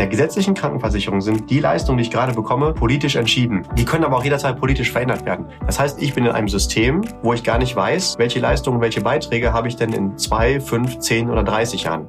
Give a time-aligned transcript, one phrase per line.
[0.00, 3.66] der gesetzlichen Krankenversicherung sind die Leistungen, die ich gerade bekomme, politisch entschieden.
[3.76, 5.44] Die können aber auch jederzeit politisch verändert werden.
[5.66, 9.02] Das heißt, ich bin in einem System, wo ich gar nicht weiß, welche Leistungen, welche
[9.02, 12.08] Beiträge habe ich denn in zwei, fünf, zehn oder 30 Jahren.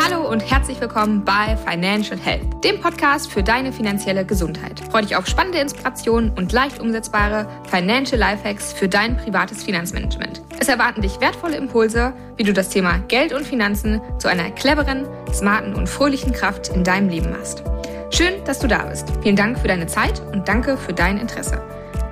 [0.00, 4.78] Hallo und herzlich willkommen bei Financial Health, dem Podcast für deine finanzielle Gesundheit.
[4.92, 10.42] Freue dich auf spannende Inspirationen und leicht umsetzbare Financial Lifehacks für dein privates Finanzmanagement.
[10.60, 15.06] Es erwarten dich wertvolle Impulse, wie du das Thema Geld und Finanzen zu einer cleveren,
[15.32, 17.62] smarten und fröhlichen Kraft in deinem Leben machst.
[18.10, 19.06] Schön, dass du da bist.
[19.22, 21.62] Vielen Dank für deine Zeit und danke für dein Interesse.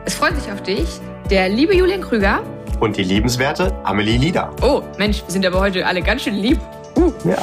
[0.04, 0.88] Es freut sich auf dich
[1.30, 2.42] der liebe Julian Krüger
[2.80, 4.50] und die liebenswerte Amelie Lieder.
[4.60, 6.58] Oh, Mensch, wir sind aber heute alle ganz schön lieb.
[6.96, 7.12] Uh.
[7.24, 7.38] Ja.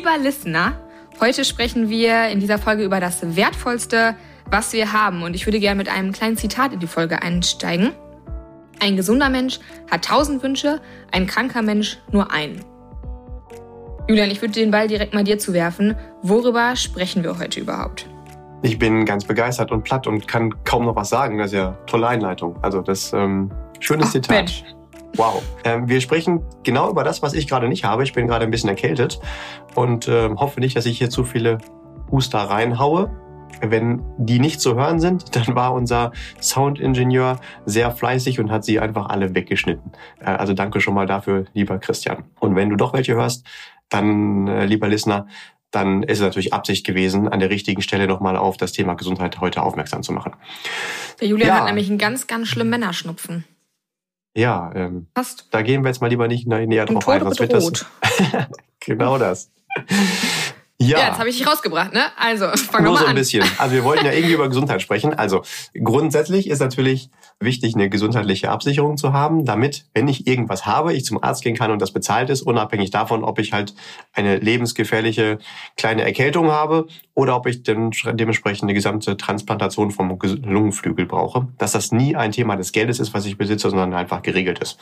[0.00, 0.72] Lieber Listener,
[1.20, 4.14] heute sprechen wir in dieser Folge über das Wertvollste,
[4.50, 5.22] was wir haben.
[5.22, 7.92] Und ich würde gerne mit einem kleinen Zitat in die Folge einsteigen.
[8.80, 10.80] Ein gesunder Mensch hat tausend Wünsche,
[11.12, 12.64] ein kranker Mensch nur einen.
[14.08, 15.94] Julian, ich würde den Ball direkt mal dir zuwerfen.
[16.22, 18.08] Worüber sprechen wir heute überhaupt?
[18.62, 21.36] Ich bin ganz begeistert und platt und kann kaum noch was sagen.
[21.36, 22.56] Das ist ja tolle Einleitung.
[22.62, 24.34] Also das ähm, schönes Ach, Zitat.
[24.34, 24.64] Mensch.
[25.16, 25.42] Wow.
[25.64, 28.02] Ähm, wir sprechen genau über das, was ich gerade nicht habe.
[28.02, 29.20] Ich bin gerade ein bisschen erkältet
[29.74, 31.58] und äh, hoffe nicht, dass ich hier zu viele
[32.10, 33.10] Huster reinhaue.
[33.60, 38.78] Wenn die nicht zu hören sind, dann war unser Soundingenieur sehr fleißig und hat sie
[38.80, 39.92] einfach alle weggeschnitten.
[40.20, 42.24] Äh, also danke schon mal dafür, lieber Christian.
[42.38, 43.46] Und wenn du doch welche hörst,
[43.88, 45.26] dann, äh, lieber Listener,
[45.70, 49.40] dann ist es natürlich Absicht gewesen, an der richtigen Stelle nochmal auf das Thema Gesundheit
[49.40, 50.32] heute aufmerksam zu machen.
[51.20, 51.54] Der Julian ja.
[51.58, 53.44] hat nämlich einen ganz, ganz schlimmen Männerschnupfen.
[54.34, 55.48] Ja, ähm, Passt.
[55.50, 57.24] da gehen wir jetzt mal lieber nicht näher drauf ein.
[57.24, 57.70] Was wird das?
[58.80, 59.50] genau das.
[60.82, 60.98] Ja.
[60.98, 62.04] ja, jetzt habe ich dich rausgebracht, ne?
[62.16, 63.14] Also, fang Nur so ein an.
[63.14, 63.44] bisschen.
[63.58, 65.12] Also wir wollten ja irgendwie über Gesundheit sprechen.
[65.12, 65.42] Also
[65.74, 71.04] grundsätzlich ist natürlich wichtig, eine gesundheitliche Absicherung zu haben, damit, wenn ich irgendwas habe, ich
[71.04, 73.74] zum Arzt gehen kann und das bezahlt ist, unabhängig davon, ob ich halt
[74.14, 75.38] eine lebensgefährliche
[75.76, 81.48] kleine Erkältung habe oder ob ich dann dementsprechend eine gesamte Transplantation vom Lungenflügel brauche.
[81.58, 84.78] Dass das nie ein Thema des Geldes ist, was ich besitze, sondern einfach geregelt ist.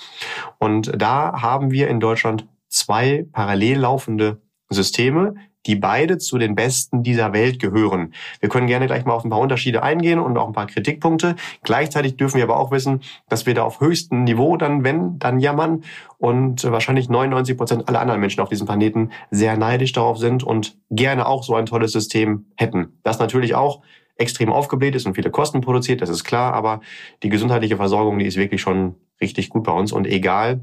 [0.58, 4.40] Und da haben wir in Deutschland zwei parallel laufende
[4.70, 5.34] Systeme,
[5.68, 8.14] die beide zu den besten dieser Welt gehören.
[8.40, 11.36] Wir können gerne gleich mal auf ein paar Unterschiede eingehen und auch ein paar Kritikpunkte.
[11.62, 15.38] Gleichzeitig dürfen wir aber auch wissen, dass wir da auf höchstem Niveau dann, wenn, dann
[15.38, 15.84] jammern
[16.16, 20.76] und wahrscheinlich 99 Prozent aller anderen Menschen auf diesem Planeten sehr neidisch darauf sind und
[20.90, 22.98] gerne auch so ein tolles System hätten.
[23.02, 23.82] Das natürlich auch
[24.16, 26.80] extrem aufgebläht ist und viele Kosten produziert, das ist klar, aber
[27.22, 30.60] die gesundheitliche Versorgung, die ist wirklich schon richtig gut bei uns und egal,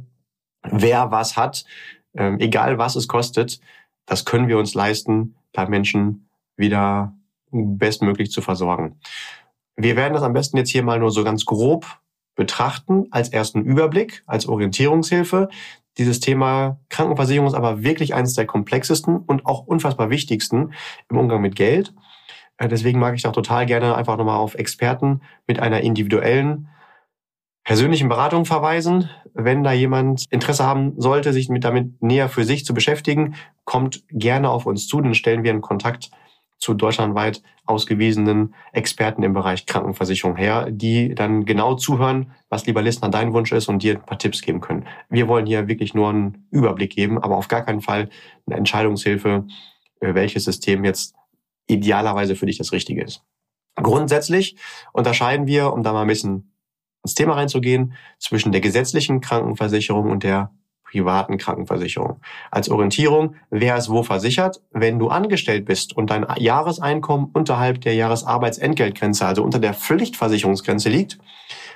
[0.63, 1.63] wer was hat,
[2.15, 3.59] ähm, egal was es kostet,
[4.05, 7.13] das können wir uns leisten, da Menschen wieder
[7.51, 8.99] bestmöglich zu versorgen.
[9.75, 11.85] Wir werden das am besten jetzt hier mal nur so ganz grob
[12.35, 15.49] betrachten, als ersten Überblick, als Orientierungshilfe.
[15.97, 20.73] Dieses Thema Krankenversicherung ist aber wirklich eines der komplexesten und auch unfassbar wichtigsten
[21.09, 21.93] im Umgang mit Geld.
[22.57, 26.67] Äh, deswegen mag ich auch total gerne einfach nochmal auf Experten mit einer individuellen
[27.65, 29.09] persönlichen Beratung verweisen.
[29.33, 34.03] Wenn da jemand Interesse haben sollte, sich mit damit näher für sich zu beschäftigen, kommt
[34.09, 36.11] gerne auf uns zu, dann stellen wir einen Kontakt
[36.57, 43.09] zu deutschlandweit ausgewiesenen Experten im Bereich Krankenversicherung her, die dann genau zuhören, was lieber Listener
[43.09, 44.85] dein Wunsch ist und dir ein paar Tipps geben können.
[45.09, 48.09] Wir wollen hier wirklich nur einen Überblick geben, aber auf gar keinen Fall
[48.45, 49.47] eine Entscheidungshilfe,
[49.99, 51.15] äh, welches System jetzt
[51.67, 53.23] idealerweise für dich das Richtige ist.
[53.75, 54.55] Grundsätzlich
[54.93, 56.54] unterscheiden wir, um da mal ein bisschen
[57.05, 60.51] ins Thema reinzugehen, zwischen der gesetzlichen Krankenversicherung und der
[60.83, 62.21] privaten Krankenversicherung.
[62.51, 64.61] Als Orientierung, wer ist wo versichert?
[64.71, 71.17] Wenn du angestellt bist und dein Jahreseinkommen unterhalb der Jahresarbeitsentgeltgrenze, also unter der Pflichtversicherungsgrenze liegt,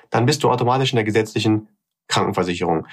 [0.10, 1.68] dann bist du automatisch in der gesetzlichen
[2.08, 2.88] Krankenversicherung.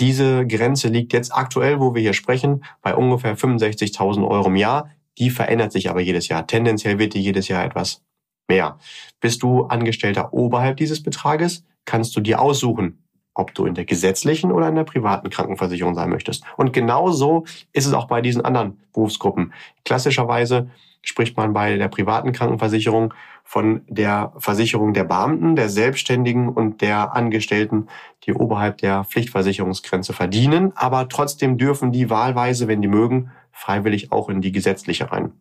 [0.00, 4.90] Diese Grenze liegt jetzt aktuell, wo wir hier sprechen, bei ungefähr 65.000 Euro im Jahr.
[5.18, 6.46] Die verändert sich aber jedes Jahr.
[6.46, 8.02] Tendenziell wird die jedes Jahr etwas
[8.50, 8.78] mehr.
[9.20, 13.02] Bist du Angestellter oberhalb dieses Betrages, kannst du dir aussuchen,
[13.34, 16.44] ob du in der gesetzlichen oder in der privaten Krankenversicherung sein möchtest.
[16.56, 19.52] Und genauso ist es auch bei diesen anderen Berufsgruppen.
[19.84, 20.68] Klassischerweise
[21.02, 23.14] spricht man bei der privaten Krankenversicherung
[23.44, 27.88] von der Versicherung der Beamten, der Selbstständigen und der Angestellten,
[28.24, 34.28] die oberhalb der Pflichtversicherungsgrenze verdienen, aber trotzdem dürfen die wahlweise, wenn die mögen, freiwillig auch
[34.28, 35.32] in die gesetzliche rein.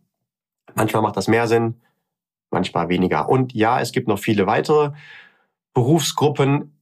[0.75, 1.75] Manchmal macht das mehr Sinn,
[2.51, 3.29] manchmal weniger.
[3.29, 4.91] Und ja, es gibt noch viele weitere
[5.73, 6.75] Berufsgruppen.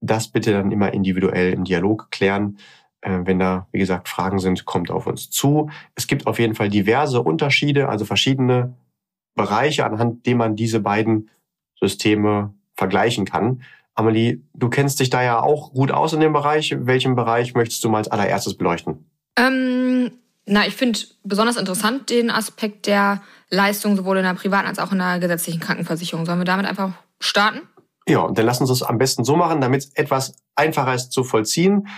[0.00, 2.58] das bitte dann immer individuell im Dialog klären.
[3.00, 5.70] Äh, wenn da, wie gesagt, Fragen sind, kommt auf uns zu.
[5.94, 8.74] Es gibt auf jeden Fall diverse Unterschiede, also verschiedene
[9.34, 11.30] Bereiche, anhand denen man diese beiden
[11.78, 13.62] Systeme vergleichen kann.
[13.94, 16.76] Amelie, du kennst dich da ja auch gut aus in dem Bereich.
[16.78, 19.10] Welchen Bereich möchtest du mal als allererstes beleuchten?
[19.38, 20.10] Ähm,
[20.46, 23.20] na, ich finde besonders interessant den Aspekt der
[23.50, 26.24] Leistung sowohl in der privaten als auch in der gesetzlichen Krankenversicherung.
[26.24, 27.62] Sollen wir damit einfach starten?
[28.08, 31.10] Ja, und dann lassen Sie es am besten so machen, damit es etwas einfacher ist
[31.10, 31.88] zu vollziehen.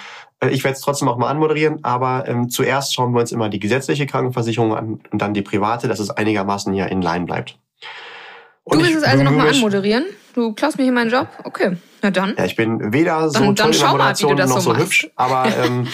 [0.40, 3.50] Äh, ich werde es trotzdem auch mal anmoderieren, aber ähm, zuerst schauen wir uns immer
[3.50, 7.58] die gesetzliche Krankenversicherung an und dann die private, dass es einigermaßen hier in Line bleibt.
[8.64, 10.06] Und du willst es also nochmal anmoderieren?
[10.34, 11.28] Du klaust mir hier meinen Job?
[11.44, 12.34] Okay, na dann.
[12.36, 14.76] Ja, ich bin weder so dann, toll dann in der Moderation mal, noch so, so
[14.76, 15.88] hübsch, aber ähm,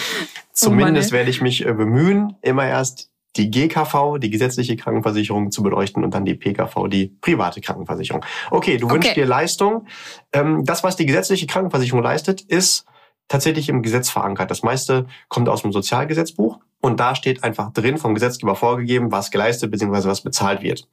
[0.53, 5.61] zumindest oh werde ich mich äh, bemühen, immer erst die GKV, die gesetzliche Krankenversicherung zu
[5.61, 8.23] beleuchten und dann die PKV, die private Krankenversicherung.
[8.49, 8.95] Okay, du okay.
[8.95, 9.87] wünschst dir Leistung.
[10.31, 12.85] Ähm, das, was die gesetzliche Krankenversicherung leistet, ist
[13.27, 14.51] tatsächlich im Gesetz verankert.
[14.51, 19.31] Das meiste kommt aus dem Sozialgesetzbuch und da steht einfach drin, vom Gesetzgeber vorgegeben, was
[19.31, 20.07] geleistet bzw.
[20.07, 20.87] was bezahlt wird.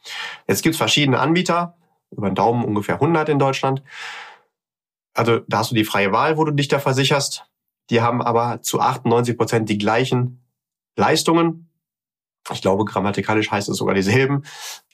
[0.49, 1.77] Jetzt gibt es verschiedene Anbieter,
[2.11, 3.83] über den Daumen ungefähr 100 in Deutschland.
[5.15, 7.45] Also da hast du die freie Wahl, wo du dich da versicherst.
[7.91, 10.45] Die haben aber zu 98 Prozent die gleichen
[10.97, 11.69] Leistungen
[12.51, 14.43] ich glaube, grammatikalisch heißt es sogar dieselben,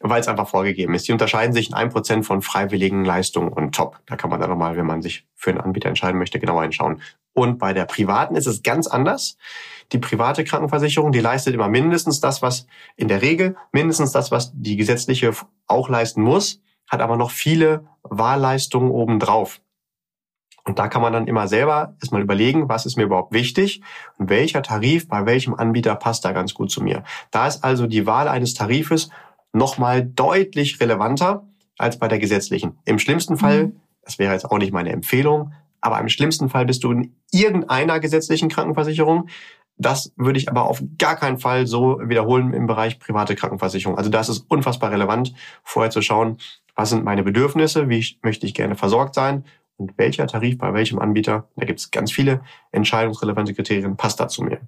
[0.01, 1.09] weil es einfach vorgegeben ist.
[1.09, 4.01] Die unterscheiden sich in einem Prozent von freiwilligen Leistungen und Top.
[4.07, 7.01] Da kann man dann nochmal, wenn man sich für einen Anbieter entscheiden möchte, genauer hinschauen.
[7.33, 9.39] Und bei der privaten ist es ganz anders.
[9.93, 12.67] Die private Krankenversicherung, die leistet immer mindestens das, was
[12.97, 15.33] in der Regel, mindestens das, was die gesetzliche
[15.67, 19.61] auch leisten muss, hat aber noch viele Wahlleistungen obendrauf.
[20.69, 23.81] Und da kann man dann immer selber erstmal überlegen, was ist mir überhaupt wichtig
[24.19, 27.05] und welcher Tarif bei welchem Anbieter passt da ganz gut zu mir.
[27.31, 29.09] Da ist also die Wahl eines Tarifes
[29.55, 31.47] nochmal deutlich relevanter
[31.79, 32.79] als bei der gesetzlichen.
[32.85, 33.81] Im schlimmsten Fall, mhm.
[34.03, 37.99] das wäre jetzt auch nicht meine Empfehlung, aber im schlimmsten Fall bist du in irgendeiner
[37.99, 39.31] gesetzlichen Krankenversicherung.
[39.79, 43.97] Das würde ich aber auf gar keinen Fall so wiederholen im Bereich private Krankenversicherung.
[43.97, 45.33] Also das ist unfassbar relevant,
[45.65, 46.37] vorher zu schauen,
[46.75, 49.45] was sind meine Bedürfnisse, wie möchte ich gerne versorgt sein
[49.79, 52.43] und welcher Tarif bei welchem Anbieter, da gibt es ganz viele
[52.73, 54.61] entscheidungsrelevante Kriterien, passt da zu mir.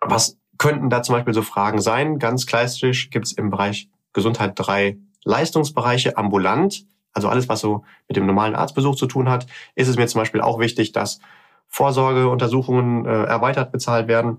[0.00, 2.18] Was könnten da zum Beispiel so Fragen sein?
[2.18, 8.16] Ganz klassisch gibt es im Bereich Gesundheit drei Leistungsbereiche ambulant, also alles, was so mit
[8.16, 11.20] dem normalen Arztbesuch zu tun hat, ist es mir zum Beispiel auch wichtig, dass
[11.68, 14.38] Vorsorgeuntersuchungen äh, erweitert bezahlt werden,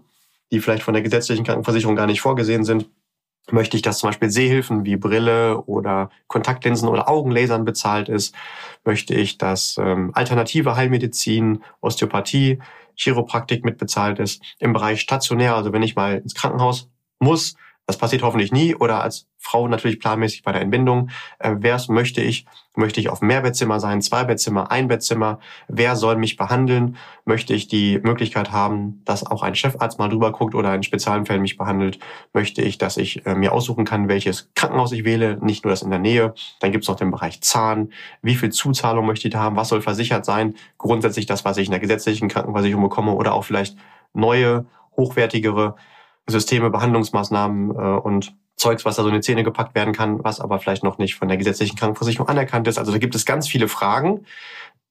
[0.51, 2.89] die vielleicht von der gesetzlichen Krankenversicherung gar nicht vorgesehen sind.
[3.51, 8.35] Möchte ich, dass zum Beispiel Sehhilfen wie Brille oder Kontaktlinsen oder Augenlasern bezahlt ist?
[8.83, 12.59] Möchte ich, dass ähm, alternative Heilmedizin, Osteopathie,
[12.95, 14.43] Chiropraktik mitbezahlt ist?
[14.59, 17.55] Im Bereich stationär, also wenn ich mal ins Krankenhaus muss,
[17.89, 21.09] das passiert hoffentlich nie oder als Frau natürlich planmäßig bei der Entbindung.
[21.39, 22.45] Äh, wer möchte ich?
[22.75, 25.39] Möchte ich auf Mehrbettzimmer sein, Zweibettzimmer, Einbettzimmer?
[25.67, 26.97] Wer soll mich behandeln?
[27.25, 31.25] Möchte ich die Möglichkeit haben, dass auch ein Chefarzt mal drüber guckt oder in speziellen
[31.25, 31.97] Fällen mich behandelt?
[32.31, 35.81] Möchte ich, dass ich äh, mir aussuchen kann, welches Krankenhaus ich wähle, nicht nur das
[35.81, 36.35] in der Nähe?
[36.59, 37.91] Dann gibt es noch den Bereich Zahn.
[38.21, 39.55] Wie viel Zuzahlung möchte ich da haben?
[39.55, 40.53] Was soll versichert sein?
[40.77, 43.77] Grundsätzlich das, was ich in der gesetzlichen Krankenversicherung bekomme oder auch vielleicht
[44.13, 45.75] neue, hochwertigere
[46.31, 50.41] Systeme, Behandlungsmaßnahmen äh, und Zeugs, was da so in die Zähne gepackt werden kann, was
[50.41, 52.77] aber vielleicht noch nicht von der gesetzlichen Krankenversicherung anerkannt ist.
[52.77, 54.25] Also da gibt es ganz viele Fragen.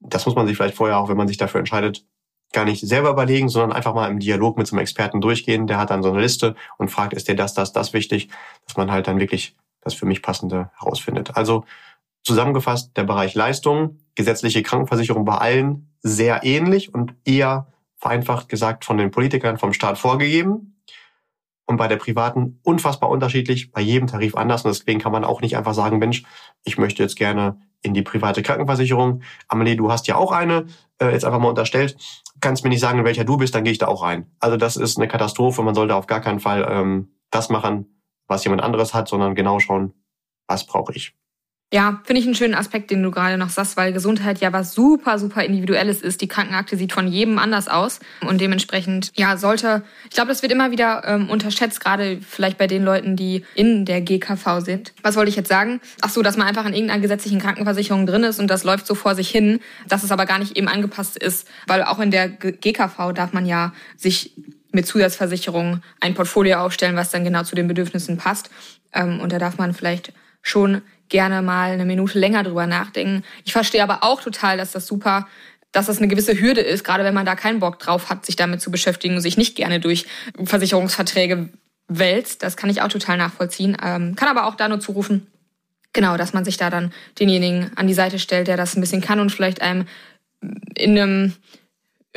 [0.00, 2.04] Das muss man sich vielleicht vorher auch, wenn man sich dafür entscheidet,
[2.52, 5.66] gar nicht selber überlegen, sondern einfach mal im Dialog mit so einem Experten durchgehen.
[5.66, 8.30] Der hat dann so eine Liste und fragt, ist dir das, das, das wichtig,
[8.66, 11.36] dass man halt dann wirklich das für mich passende herausfindet.
[11.36, 11.64] Also
[12.24, 17.66] zusammengefasst, der Bereich Leistung, gesetzliche Krankenversicherung bei allen sehr ähnlich und eher
[17.96, 20.77] vereinfacht gesagt von den Politikern vom Staat vorgegeben
[21.68, 24.64] und bei der privaten unfassbar unterschiedlich, bei jedem Tarif anders.
[24.64, 26.24] Und deswegen kann man auch nicht einfach sagen, Mensch,
[26.64, 29.22] ich möchte jetzt gerne in die private Krankenversicherung.
[29.48, 30.64] Amelie, du hast ja auch eine,
[30.98, 31.96] äh, jetzt einfach mal unterstellt.
[32.40, 34.30] Kannst mir nicht sagen, in welcher du bist, dann gehe ich da auch rein.
[34.40, 35.62] Also das ist eine Katastrophe.
[35.62, 39.60] Man sollte auf gar keinen Fall ähm, das machen, was jemand anderes hat, sondern genau
[39.60, 39.92] schauen,
[40.46, 41.14] was brauche ich.
[41.70, 44.72] Ja, finde ich einen schönen Aspekt, den du gerade noch sagst, weil Gesundheit ja was
[44.72, 46.22] super, super Individuelles ist.
[46.22, 50.50] Die Krankenakte sieht von jedem anders aus und dementsprechend, ja, sollte, ich glaube, das wird
[50.50, 54.94] immer wieder ähm, unterschätzt, gerade vielleicht bei den Leuten, die in der GKV sind.
[55.02, 55.82] Was wollte ich jetzt sagen?
[56.00, 58.94] Ach so, dass man einfach in irgendeiner gesetzlichen Krankenversicherung drin ist und das läuft so
[58.94, 62.30] vor sich hin, dass es aber gar nicht eben angepasst ist, weil auch in der
[62.30, 64.32] GKV darf man ja sich
[64.72, 68.48] mit Zusatzversicherungen ein Portfolio aufstellen, was dann genau zu den Bedürfnissen passt.
[68.94, 73.24] Ähm, und da darf man vielleicht schon gerne mal eine Minute länger drüber nachdenken.
[73.44, 75.26] Ich verstehe aber auch total, dass das super,
[75.72, 78.36] dass das eine gewisse Hürde ist, gerade wenn man da keinen Bock drauf hat, sich
[78.36, 80.06] damit zu beschäftigen und sich nicht gerne durch
[80.42, 81.48] Versicherungsverträge
[81.88, 82.42] wälzt.
[82.42, 83.76] Das kann ich auch total nachvollziehen.
[83.82, 85.26] Ähm, kann aber auch da nur zurufen,
[85.92, 89.00] genau, dass man sich da dann denjenigen an die Seite stellt, der das ein bisschen
[89.00, 89.86] kann und vielleicht einem
[90.76, 91.34] in einem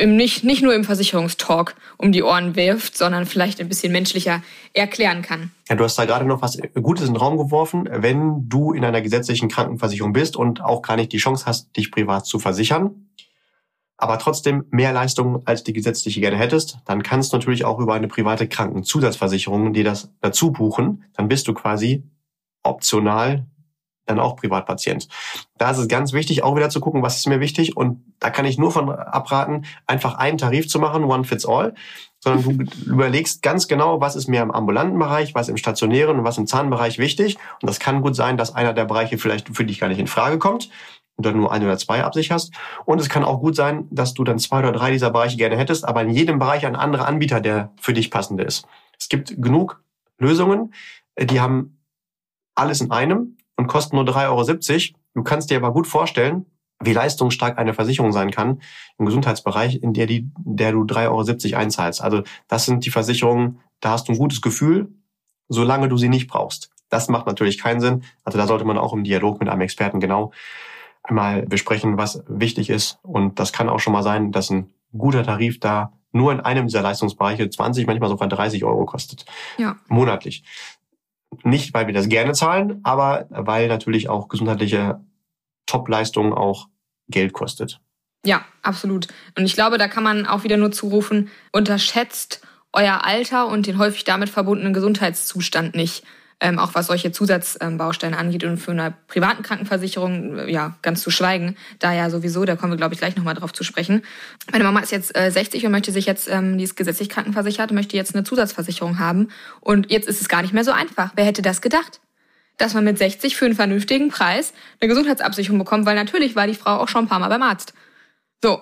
[0.06, 4.42] nicht, nicht nur im Versicherungstalk um die Ohren wirft, sondern vielleicht ein bisschen menschlicher
[4.74, 5.52] erklären kann.
[5.70, 7.88] Ja, du hast da gerade noch was Gutes in den Raum geworfen.
[7.92, 11.92] Wenn du in einer gesetzlichen Krankenversicherung bist und auch gar nicht die Chance hast, dich
[11.92, 13.08] privat zu versichern,
[13.98, 17.94] aber trotzdem mehr Leistungen als die gesetzliche gerne hättest, dann kannst du natürlich auch über
[17.94, 21.04] eine private Krankenzusatzversicherung dir das dazu buchen.
[21.14, 22.04] Dann bist du quasi
[22.64, 23.46] optional
[24.12, 25.08] dann auch Privatpatient.
[25.58, 27.76] Da ist es ganz wichtig, auch wieder zu gucken, was ist mir wichtig.
[27.76, 31.74] Und da kann ich nur von abraten, einfach einen Tarif zu machen, one fits all,
[32.20, 36.24] sondern du überlegst ganz genau, was ist mir im ambulanten Bereich, was im stationären und
[36.24, 37.38] was im Zahnbereich wichtig.
[37.62, 40.08] Und das kann gut sein, dass einer der Bereiche vielleicht für dich gar nicht in
[40.08, 40.70] Frage kommt
[41.18, 42.34] und dann nur ein oder zwei Absicht
[42.86, 45.58] Und es kann auch gut sein, dass du dann zwei oder drei dieser Bereiche gerne
[45.58, 48.66] hättest, aber in jedem Bereich ein anderer Anbieter, der für dich passende ist.
[48.98, 49.84] Es gibt genug
[50.18, 50.74] Lösungen,
[51.20, 51.80] die haben
[52.56, 55.00] alles in einem und kosten nur 3,70 Euro.
[55.14, 56.48] Du kannst dir aber gut vorstellen,
[56.80, 58.60] wie leistungsstark eine Versicherung sein kann
[58.98, 62.02] im Gesundheitsbereich, in der, die, der du 3,70 Euro einzahlst.
[62.02, 64.90] Also das sind die Versicherungen, da hast du ein gutes Gefühl,
[65.48, 66.72] solange du sie nicht brauchst.
[66.90, 68.04] Das macht natürlich keinen Sinn.
[68.24, 70.32] Also da sollte man auch im Dialog mit einem Experten genau
[71.04, 72.98] einmal besprechen, was wichtig ist.
[73.04, 76.66] Und das kann auch schon mal sein, dass ein guter Tarif da nur in einem
[76.66, 79.26] dieser Leistungsbereiche 20, manchmal sogar 30 Euro kostet.
[79.58, 79.78] Ja.
[79.88, 80.44] Monatlich.
[81.44, 85.00] Nicht, weil wir das gerne zahlen, aber weil natürlich auch gesundheitliche
[85.66, 86.68] Top-Leistung auch
[87.08, 87.80] Geld kostet.
[88.26, 89.08] Ja, absolut.
[89.38, 93.78] Und ich glaube, da kann man auch wieder nur zurufen, unterschätzt euer Alter und den
[93.78, 96.04] häufig damit verbundenen Gesundheitszustand nicht
[96.42, 101.12] ähm, auch was solche Zusatzbaustellen angeht und für eine privaten Krankenversicherung, äh, ja, ganz zu
[101.12, 104.02] schweigen, da ja sowieso, da kommen wir, glaube ich, gleich nochmal drauf zu sprechen.
[104.52, 107.72] Meine Mama ist jetzt äh, 60 und möchte sich jetzt, ähm, die ist gesetzlich krankenversichert,
[107.72, 109.30] möchte jetzt eine Zusatzversicherung haben.
[109.60, 111.12] Und jetzt ist es gar nicht mehr so einfach.
[111.16, 112.02] Wer hätte das gedacht?
[112.58, 116.56] Dass man mit 60 für einen vernünftigen Preis eine Gesundheitsabsicherung bekommt, weil natürlich war die
[116.56, 117.74] Frau auch schon ein paar Mal beim Arzt.
[118.44, 118.60] So.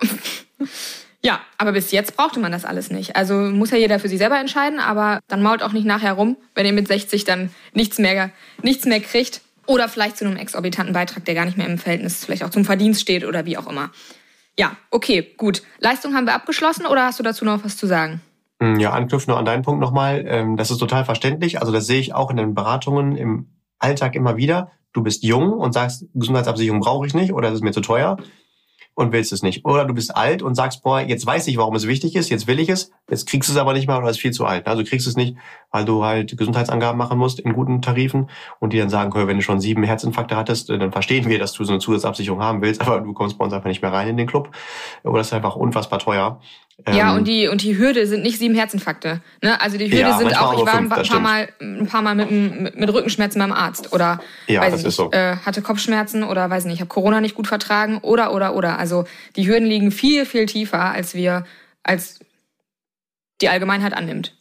[1.22, 3.14] Ja, aber bis jetzt brauchte man das alles nicht.
[3.14, 6.36] Also muss ja jeder für sich selber entscheiden, aber dann mault auch nicht nachher rum,
[6.54, 8.30] wenn ihr mit 60 dann nichts mehr,
[8.62, 9.42] nichts mehr kriegt.
[9.66, 12.64] Oder vielleicht zu einem exorbitanten Beitrag, der gar nicht mehr im Verhältnis vielleicht auch zum
[12.64, 13.90] Verdienst steht oder wie auch immer.
[14.58, 15.62] Ja, okay, gut.
[15.78, 18.20] Leistung haben wir abgeschlossen oder hast du dazu noch was zu sagen?
[18.60, 20.24] Hm, ja, anknüpfen nur an deinen Punkt nochmal.
[20.26, 21.60] Ähm, das ist total verständlich.
[21.60, 24.72] Also das sehe ich auch in den Beratungen im Alltag immer wieder.
[24.92, 28.16] Du bist jung und sagst, Gesundheitsabsicherung brauche ich nicht oder das ist mir zu teuer
[28.94, 29.64] und willst es nicht.
[29.64, 32.46] Oder du bist alt und sagst, boah, jetzt weiß ich, warum es wichtig ist, jetzt
[32.46, 34.66] will ich es, jetzt kriegst du es aber nicht mehr oder ist viel zu alt.
[34.66, 35.36] Also kriegst du es nicht,
[35.70, 38.28] weil du halt Gesundheitsangaben machen musst in guten Tarifen
[38.58, 41.64] und die dann sagen, wenn du schon sieben Herzinfarkte hattest, dann verstehen wir, dass du
[41.64, 44.16] so eine Zusatzabsicherung haben willst, aber du kommst bei uns einfach nicht mehr rein in
[44.16, 44.50] den Club.
[45.04, 46.40] Oder ist einfach unfassbar teuer.
[46.88, 49.20] Ja, ähm, und die, und die Hürde sind nicht sieben Herzinfarkte.
[49.42, 49.60] Ne?
[49.60, 52.14] Also die Hürde ja, sind auch, ich war fünf, ein, paar Mal, ein paar Mal
[52.14, 55.10] mit, mit, mit Rückenschmerzen beim Arzt oder ja, weiß ist so.
[55.12, 58.78] äh, hatte Kopfschmerzen oder weiß nicht, habe Corona nicht gut vertragen oder, oder, oder.
[58.78, 59.04] Also
[59.36, 61.44] die Hürden liegen viel, viel tiefer, als wir,
[61.82, 62.20] als
[63.40, 64.36] die Allgemeinheit annimmt.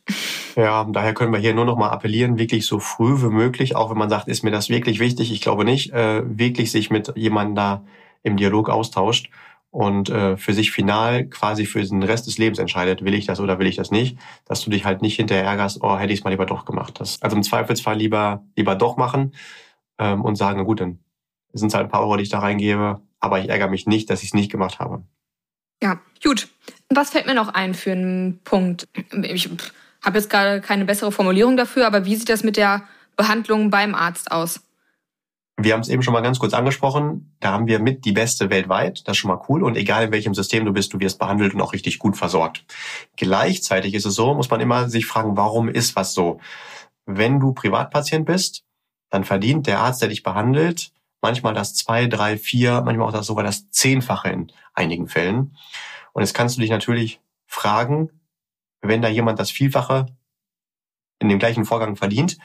[0.55, 3.89] Ja, daher können wir hier nur noch mal appellieren, wirklich so früh wie möglich, auch
[3.89, 7.13] wenn man sagt, ist mir das wirklich wichtig, ich glaube nicht, äh, wirklich sich mit
[7.15, 7.83] jemandem da
[8.23, 9.29] im Dialog austauscht
[9.71, 13.39] und äh, für sich final quasi für den Rest des Lebens entscheidet, will ich das
[13.39, 16.19] oder will ich das nicht, dass du dich halt nicht hinterher ärgerst, oh, hätte ich
[16.19, 16.99] es mal lieber doch gemacht.
[16.99, 19.33] Das, also im Zweifelsfall lieber, lieber doch machen
[19.99, 20.99] ähm, und sagen, gut, dann
[21.53, 24.09] sind es halt ein paar Euro, die ich da reingebe, aber ich ärgere mich nicht,
[24.09, 25.03] dass ich es nicht gemacht habe.
[25.81, 26.49] Ja, gut.
[26.89, 28.87] Was fällt mir noch ein für einen Punkt?
[29.23, 29.49] Ich
[30.03, 32.83] habe jetzt gerade keine bessere Formulierung dafür, aber wie sieht das mit der
[33.15, 34.61] Behandlung beim Arzt aus?
[35.61, 37.35] Wir haben es eben schon mal ganz kurz angesprochen.
[37.41, 39.05] Da haben wir mit die beste weltweit.
[39.05, 39.61] Das ist schon mal cool.
[39.61, 42.65] Und egal in welchem System du bist, du wirst behandelt und auch richtig gut versorgt.
[43.17, 46.39] Gleichzeitig ist es so, muss man immer sich fragen, warum ist was so?
[47.05, 48.63] Wenn du Privatpatient bist,
[49.09, 53.25] dann verdient der Arzt, der dich behandelt, manchmal das zwei, drei, vier, manchmal auch das
[53.25, 55.57] sogar das Zehnfache in einigen Fällen.
[56.13, 58.09] Und jetzt kannst du dich natürlich fragen,
[58.81, 60.05] wenn da jemand das Vielfache
[61.19, 62.37] in dem gleichen Vorgang verdient,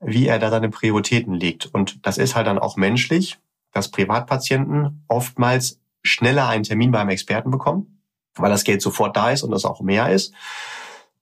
[0.00, 1.66] wie er da seine Prioritäten legt.
[1.66, 3.38] Und das ist halt dann auch menschlich,
[3.72, 8.00] dass Privatpatienten oftmals schneller einen Termin beim Experten bekommen,
[8.34, 10.34] weil das Geld sofort da ist und das auch mehr ist.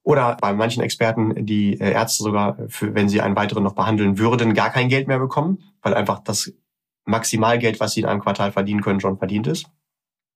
[0.03, 4.19] Oder bei manchen Experten die äh, Ärzte sogar, für, wenn sie einen weiteren noch behandeln
[4.19, 6.53] würden, gar kein Geld mehr bekommen, weil einfach das
[7.05, 9.65] Maximalgeld, was sie in einem Quartal verdienen können, schon verdient ist.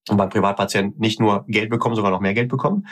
[0.10, 2.88] Und beim Privatpatienten nicht nur Geld bekommen, sogar noch mehr Geld bekommen.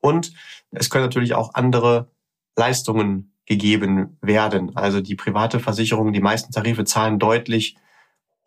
[0.00, 0.32] Und
[0.70, 2.10] es können natürlich auch andere
[2.56, 4.76] Leistungen gegeben werden.
[4.76, 7.76] Also die private Versicherung, die meisten Tarife zahlen deutlich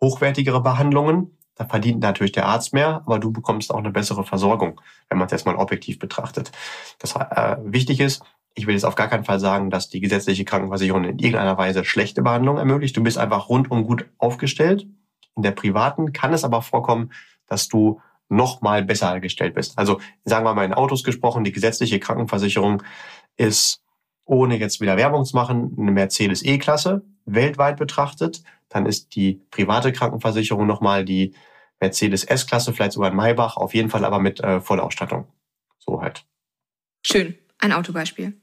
[0.02, 1.36] hochwertigere Behandlungen.
[1.54, 5.26] Da verdient natürlich der Arzt mehr, aber du bekommst auch eine bessere Versorgung, wenn man
[5.26, 6.52] es jetzt mal objektiv betrachtet.
[6.98, 8.22] Das äh, wichtig ist,
[8.54, 11.84] ich will jetzt auf gar keinen Fall sagen, dass die gesetzliche Krankenversicherung in irgendeiner Weise
[11.84, 12.96] schlechte Behandlung ermöglicht.
[12.96, 14.86] Du bist einfach rundum gut aufgestellt.
[15.34, 17.10] In der privaten kann es aber vorkommen,
[17.46, 19.78] dass du noch mal besser gestellt bist.
[19.78, 22.82] Also sagen wir mal in Autos gesprochen, die gesetzliche Krankenversicherung
[23.36, 23.82] ist,
[24.26, 28.42] ohne jetzt wieder Werbung zu machen, eine Mercedes E-Klasse weltweit betrachtet.
[28.68, 31.34] Dann ist die private Krankenversicherung nochmal die
[31.80, 35.26] Mercedes S-Klasse, vielleicht sogar ein Maybach, auf jeden Fall aber mit äh, Vollausstattung.
[35.78, 36.24] So halt.
[37.02, 37.36] Schön.
[37.58, 38.34] Ein Autobeispiel.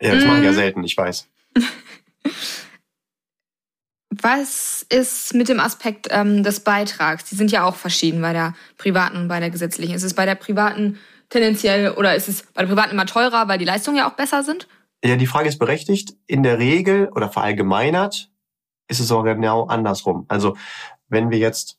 [0.00, 0.26] Ja, das mm.
[0.26, 1.28] mache ich ja selten, ich weiß.
[4.22, 7.24] Was ist mit dem Aspekt ähm, des Beitrags?
[7.24, 9.94] Die sind ja auch verschieden bei der privaten und bei der gesetzlichen.
[9.94, 10.98] Ist es bei der privaten
[11.28, 14.42] tendenziell oder ist es bei der privaten immer teurer, weil die Leistungen ja auch besser
[14.42, 14.66] sind?
[15.02, 16.14] Ja, die Frage ist berechtigt.
[16.26, 18.30] In der Regel oder verallgemeinert
[18.88, 20.26] ist es sogar genau andersrum.
[20.28, 20.56] Also
[21.08, 21.78] wenn wir jetzt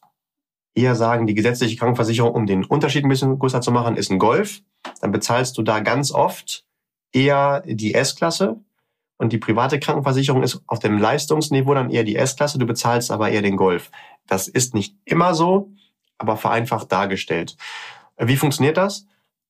[0.73, 4.19] eher sagen, die gesetzliche Krankenversicherung, um den Unterschied ein bisschen größer zu machen, ist ein
[4.19, 4.61] Golf,
[5.01, 6.65] dann bezahlst du da ganz oft
[7.11, 8.59] eher die S-Klasse
[9.17, 13.29] und die private Krankenversicherung ist auf dem Leistungsniveau dann eher die S-Klasse, du bezahlst aber
[13.29, 13.91] eher den Golf.
[14.27, 15.69] Das ist nicht immer so,
[16.17, 17.57] aber vereinfacht dargestellt.
[18.17, 19.05] Wie funktioniert das?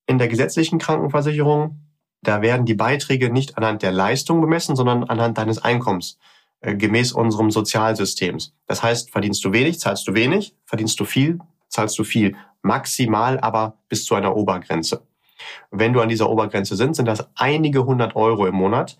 [0.07, 1.79] In der gesetzlichen Krankenversicherung,
[2.21, 6.17] da werden die Beiträge nicht anhand der Leistung bemessen, sondern anhand deines Einkommens
[6.61, 8.53] äh, gemäß unserem Sozialsystems.
[8.67, 12.35] Das heißt, verdienst du wenig, zahlst du wenig, verdienst du viel, zahlst du viel.
[12.61, 15.01] Maximal aber bis zu einer Obergrenze.
[15.71, 18.97] Wenn du an dieser Obergrenze sind, sind das einige hundert Euro im Monat,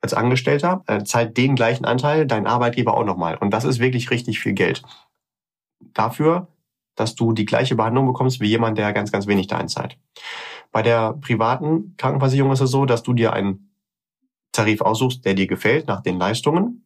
[0.00, 3.36] als Angestellter, äh, zahlt den gleichen Anteil dein Arbeitgeber auch nochmal.
[3.36, 4.82] Und das ist wirklich richtig viel Geld.
[5.94, 6.48] Dafür,
[6.96, 9.96] dass du die gleiche Behandlung bekommst wie jemand, der ganz, ganz wenig da einzahlt.
[10.72, 13.72] Bei der privaten Krankenversicherung ist es so, dass du dir einen
[14.52, 16.84] Tarif aussuchst, der dir gefällt nach den Leistungen.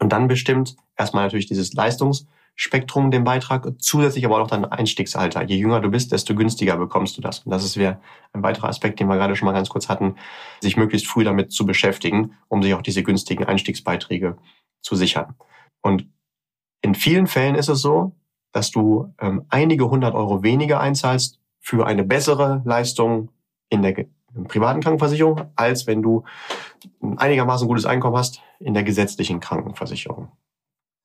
[0.00, 5.42] Und dann bestimmt erstmal natürlich dieses Leistungs- Spektrum den Beitrag, zusätzlich aber auch dein Einstiegsalter.
[5.42, 7.40] Je jünger du bist, desto günstiger bekommst du das.
[7.40, 8.00] Und das ist wieder
[8.32, 10.14] ein weiterer Aspekt, den wir gerade schon mal ganz kurz hatten,
[10.60, 14.38] sich möglichst früh damit zu beschäftigen, um sich auch diese günstigen Einstiegsbeiträge
[14.82, 15.34] zu sichern.
[15.82, 16.06] Und
[16.80, 18.14] in vielen Fällen ist es so,
[18.52, 23.30] dass du ähm, einige hundert Euro weniger einzahlst für eine bessere Leistung
[23.70, 24.04] in der
[24.48, 26.24] privaten Krankenversicherung, als wenn du
[27.02, 30.28] ein einigermaßen gutes Einkommen hast in der gesetzlichen Krankenversicherung.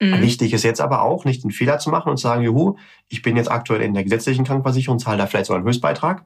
[0.02, 0.22] Mhm.
[0.22, 2.76] Wichtig ist jetzt aber auch, nicht den Fehler zu machen und zu sagen, juhu,
[3.08, 6.26] ich bin jetzt aktuell in der gesetzlichen Krankenversicherung, zahle da vielleicht sogar einen Höchstbeitrag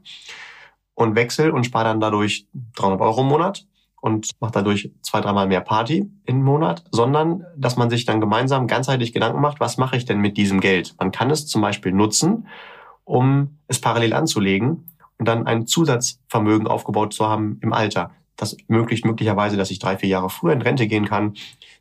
[0.95, 3.67] und wechsel und spare dann dadurch 300 Euro im Monat
[4.01, 8.65] und mache dadurch zwei, dreimal mehr Party im Monat, sondern dass man sich dann gemeinsam
[8.65, 10.95] ganzheitlich Gedanken macht, was mache ich denn mit diesem Geld?
[10.97, 12.47] Man kann es zum Beispiel nutzen,
[13.05, 14.85] um es parallel anzulegen
[15.17, 18.11] und dann ein Zusatzvermögen aufgebaut zu haben im Alter.
[18.35, 21.35] Das ermöglicht möglicherweise, dass ich drei, vier Jahre früher in Rente gehen kann,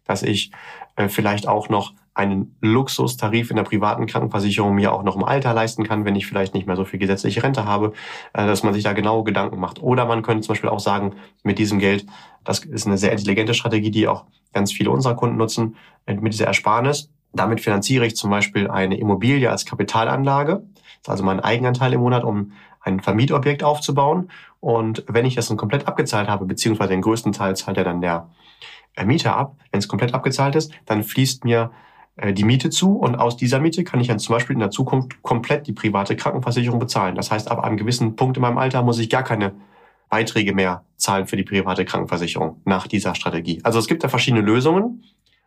[0.04, 0.50] dass ich
[0.96, 5.54] äh, vielleicht auch noch einen Luxustarif in der privaten Krankenversicherung mir auch noch im Alter
[5.54, 7.94] leisten kann, wenn ich vielleicht nicht mehr so viel gesetzliche Rente habe,
[8.34, 9.80] äh, dass man sich da genau Gedanken macht.
[9.82, 12.04] Oder man könnte zum Beispiel auch sagen, mit diesem Geld,
[12.44, 16.34] das ist eine sehr intelligente Strategie, die auch ganz viele unserer Kunden nutzen, äh, mit
[16.34, 17.10] dieser Ersparnis.
[17.32, 20.62] Damit finanziere ich zum Beispiel eine Immobilie als Kapitalanlage,
[21.06, 24.30] also mein Eigenanteil im Monat, um ein Vermietobjekt aufzubauen.
[24.60, 28.00] Und wenn ich das dann komplett abgezahlt habe, beziehungsweise den größten Teil zahlt ja dann
[28.00, 28.28] der
[29.04, 29.56] Mieter ab.
[29.70, 31.70] Wenn es komplett abgezahlt ist, dann fließt mir
[32.16, 34.70] äh, die Miete zu und aus dieser Miete kann ich dann zum Beispiel in der
[34.70, 37.14] Zukunft komplett die private Krankenversicherung bezahlen.
[37.14, 39.52] Das heißt, ab einem gewissen Punkt in meinem Alter muss ich gar keine
[40.08, 43.60] Beiträge mehr zahlen für die private Krankenversicherung nach dieser Strategie.
[43.64, 45.04] Also es gibt da verschiedene Lösungen.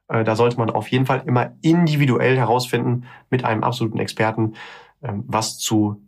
[0.07, 4.55] Äh, da sollte man auf jeden Fall immer individuell herausfinden mit einem absoluten Experten,
[5.25, 6.01] was zu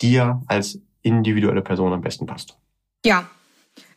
[0.00, 2.56] dir als individuelle Person am besten passt.
[3.04, 3.28] Ja,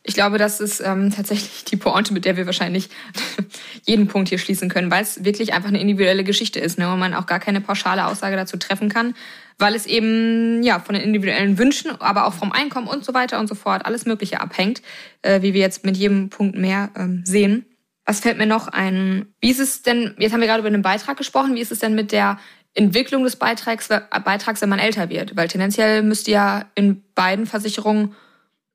[0.08, 2.88] ich glaube, das ist ähm, tatsächlich die Pointe, mit der wir wahrscheinlich
[3.84, 6.98] jeden Punkt hier schließen können, weil es wirklich einfach eine individuelle Geschichte ist ne, und
[6.98, 9.14] man auch gar keine pauschale Aussage dazu treffen kann,
[9.58, 13.38] weil es eben ja von den individuellen Wünschen, aber auch vom Einkommen und so weiter
[13.38, 14.82] und so fort alles Mögliche abhängt,
[15.22, 17.66] äh, wie wir jetzt mit jedem Punkt mehr ähm, sehen.
[18.06, 19.26] Was fällt mir noch ein?
[19.42, 21.80] Wie ist es denn, jetzt haben wir gerade über den Beitrag gesprochen, wie ist es
[21.80, 22.38] denn mit der
[22.74, 25.36] Entwicklung des Beitrags, Beitrags, wenn man älter wird?
[25.36, 28.14] Weil tendenziell müsste ja in beiden Versicherungen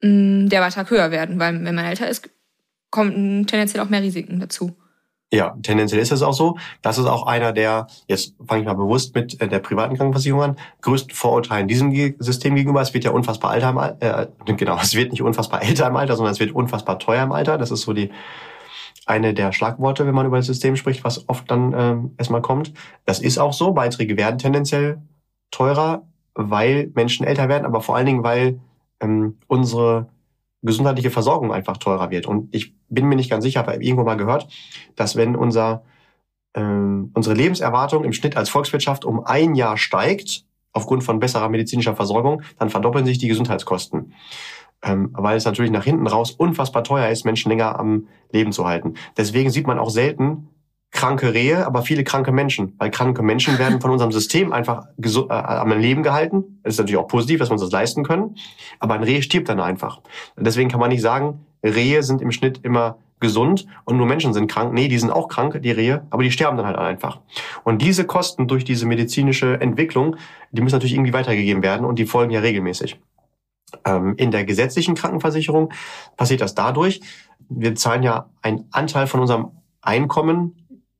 [0.01, 2.29] der Beitrag höher werden, weil wenn man älter ist,
[2.91, 4.75] kommen tendenziell auch mehr Risiken dazu.
[5.33, 6.59] Ja, tendenziell ist es auch so.
[6.83, 10.43] Das ist auch einer der, jetzt fange ich mal bewusst mit äh, der privaten Krankenversicherung
[10.43, 12.81] an, größten Vorurteilen diesem System gegenüber.
[12.81, 15.95] Es wird ja unfassbar alter im Alter, äh, genau, es wird nicht unfassbar älter im
[15.95, 17.57] Alter, sondern es wird unfassbar teuer im Alter.
[17.57, 18.11] Das ist so die
[19.05, 22.73] eine der Schlagworte, wenn man über das System spricht, was oft dann ähm, erstmal kommt.
[23.05, 23.73] Das ist auch so.
[23.73, 25.01] Beiträge werden tendenziell
[25.51, 26.03] teurer,
[26.35, 28.59] weil Menschen älter werden, aber vor allen Dingen, weil
[28.99, 30.07] ähm, unsere
[30.61, 32.25] gesundheitliche Versorgung einfach teurer wird.
[32.25, 34.47] Und ich bin mir nicht ganz sicher, habe irgendwo mal gehört,
[34.95, 35.83] dass wenn unser,
[36.55, 41.95] ähm, unsere Lebenserwartung im Schnitt als Volkswirtschaft um ein Jahr steigt, aufgrund von besserer medizinischer
[41.95, 44.13] Versorgung, dann verdoppeln sich die Gesundheitskosten.
[44.83, 48.65] Ähm, weil es natürlich nach hinten raus unfassbar teuer ist, Menschen länger am Leben zu
[48.67, 48.95] halten.
[49.15, 50.49] Deswegen sieht man auch selten
[50.93, 52.75] kranke Rehe, aber viele kranke Menschen.
[52.77, 56.59] Weil kranke Menschen werden von unserem System einfach äh, am Leben gehalten.
[56.63, 58.35] Das ist natürlich auch positiv, dass wir uns das leisten können.
[58.79, 60.01] Aber ein Reh stirbt dann einfach.
[60.37, 64.51] Deswegen kann man nicht sagen, Rehe sind im Schnitt immer gesund und nur Menschen sind
[64.51, 64.73] krank.
[64.73, 67.21] Nee, die sind auch krank, die Rehe, aber die sterben dann halt einfach.
[67.63, 70.17] Und diese Kosten durch diese medizinische Entwicklung,
[70.51, 72.99] die müssen natürlich irgendwie weitergegeben werden und die folgen ja regelmäßig.
[73.85, 75.71] Ähm, in der gesetzlichen Krankenversicherung
[76.15, 77.01] passiert das dadurch,
[77.49, 80.55] wir zahlen ja einen Anteil von unserem Einkommen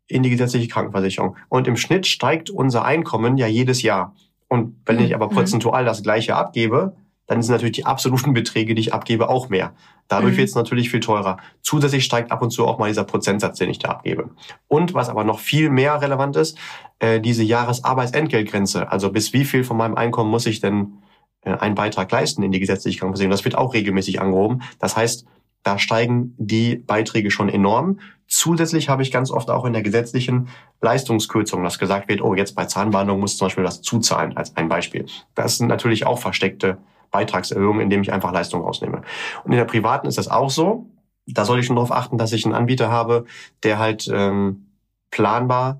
[0.08, 1.38] in die gesetzliche Krankenversicherung.
[1.50, 4.16] Und im Schnitt steigt unser Einkommen ja jedes Jahr.
[4.48, 5.36] Und wenn ich aber mhm.
[5.36, 6.96] prozentual das gleiche abgebe,
[7.26, 9.74] dann sind natürlich die absoluten Beträge, die ich abgebe, auch mehr.
[10.10, 10.38] Dadurch mhm.
[10.38, 11.38] wird es natürlich viel teurer.
[11.62, 14.32] Zusätzlich steigt ab und zu auch mal dieser Prozentsatz, den ich da abgebe.
[14.68, 16.58] Und was aber noch viel mehr relevant ist,
[17.00, 18.92] äh, diese Jahresarbeitsentgeltgrenze.
[18.92, 20.98] Also bis wie viel von meinem Einkommen muss ich denn
[21.44, 23.32] einen Beitrag leisten in die gesetzliche Krankenversicherung?
[23.32, 24.64] Das wird auch regelmäßig angehoben.
[24.80, 25.26] Das heißt,
[25.64, 28.00] da steigen die Beiträge schon enorm.
[28.28, 30.50] Zusätzlich habe ich ganz oft auch in der gesetzlichen
[30.82, 34.68] Leistungskürzung, dass gesagt wird, oh, jetzt bei Zahnbehandlung muss zum Beispiel was zuzahlen, als ein
[34.68, 35.06] Beispiel.
[35.36, 36.78] Das sind natürlich auch versteckte
[37.12, 39.04] Beitragserhöhungen, indem ich einfach Leistung rausnehme.
[39.44, 40.90] Und in der privaten ist das auch so.
[41.26, 43.26] Da soll ich schon darauf achten, dass ich einen Anbieter habe,
[43.64, 44.66] der halt ähm,
[45.12, 45.80] planbar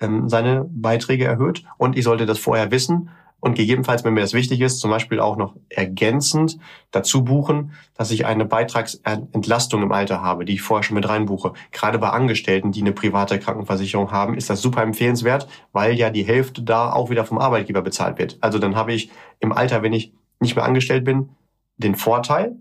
[0.00, 1.64] ähm, seine Beiträge erhöht.
[1.76, 5.20] Und ich sollte das vorher wissen und gegebenenfalls, wenn mir das wichtig ist, zum Beispiel
[5.20, 6.58] auch noch ergänzend
[6.90, 11.52] dazu buchen, dass ich eine Beitragsentlastung im Alter habe, die ich vorher schon mit reinbuche.
[11.72, 16.24] Gerade bei Angestellten, die eine private Krankenversicherung haben, ist das super empfehlenswert, weil ja die
[16.24, 18.38] Hälfte da auch wieder vom Arbeitgeber bezahlt wird.
[18.40, 21.30] Also dann habe ich im Alter, wenn ich nicht mehr angestellt bin,
[21.76, 22.56] den Vorteil,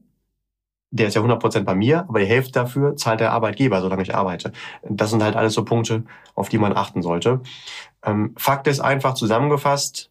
[0.91, 4.15] der ist ja 100% bei mir, aber die Hälfte dafür zahlt der Arbeitgeber, solange ich
[4.15, 4.51] arbeite.
[4.83, 7.41] Das sind halt alles so Punkte, auf die man achten sollte.
[8.03, 10.08] Ähm, Fakt ist einfach zusammengefasst,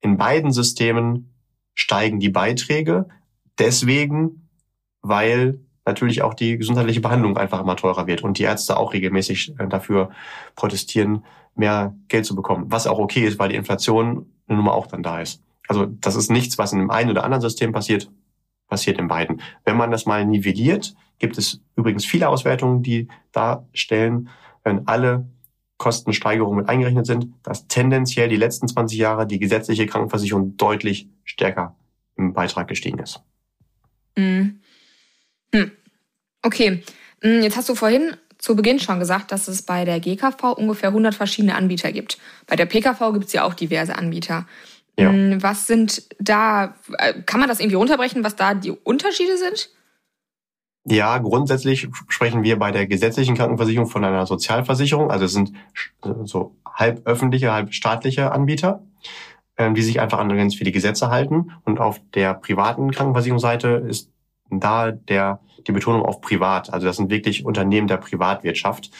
[0.00, 1.34] in beiden Systemen
[1.74, 3.08] steigen die Beiträge.
[3.58, 4.48] Deswegen,
[5.02, 9.54] weil natürlich auch die gesundheitliche Behandlung einfach immer teurer wird und die Ärzte auch regelmäßig
[9.58, 10.10] äh, dafür
[10.54, 12.66] protestieren, mehr Geld zu bekommen.
[12.68, 15.42] Was auch okay ist, weil die Inflation nun mal auch dann da ist.
[15.66, 18.10] Also das ist nichts, was in dem einen oder anderen System passiert,
[18.68, 19.42] passiert in beiden.
[19.64, 24.28] Wenn man das mal nivelliert, gibt es übrigens viele Auswertungen, die darstellen,
[24.62, 25.26] wenn alle
[25.78, 31.76] Kostensteigerungen mit eingerechnet sind, dass tendenziell die letzten 20 Jahre die gesetzliche Krankenversicherung deutlich stärker
[32.16, 33.20] im Beitrag gestiegen ist.
[34.16, 34.60] Mhm.
[35.54, 35.70] Hm.
[36.42, 36.82] Okay,
[37.22, 40.90] hm, jetzt hast du vorhin zu Beginn schon gesagt, dass es bei der GKV ungefähr
[40.90, 42.18] 100 verschiedene Anbieter gibt.
[42.46, 44.46] Bei der PKV gibt es ja auch diverse Anbieter.
[44.96, 45.10] Ja.
[45.10, 49.70] Hm, was sind da, äh, kann man das irgendwie runterbrechen, was da die Unterschiede sind?
[50.84, 55.10] Ja, grundsätzlich sprechen wir bei der gesetzlichen Krankenversicherung von einer Sozialversicherung.
[55.10, 55.52] Also es sind
[56.24, 58.82] so halb öffentliche, halb staatliche Anbieter,
[59.58, 61.52] ähm, die sich einfach an ganz viele Gesetze halten.
[61.64, 64.10] Und auf der privaten Krankenversicherungsseite ist
[64.50, 66.72] da der, die Betonung auf privat.
[66.72, 68.90] Also das sind wirklich Unternehmen der Privatwirtschaft,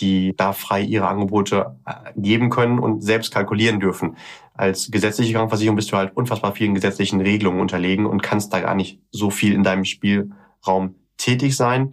[0.00, 4.16] die da frei ihre Angebote äh, geben können und selbst kalkulieren dürfen.
[4.54, 8.74] Als gesetzliche Krankenversicherung bist du halt unfassbar vielen gesetzlichen Regelungen unterlegen und kannst da gar
[8.74, 11.92] nicht so viel in deinem Spielraum tätig sein.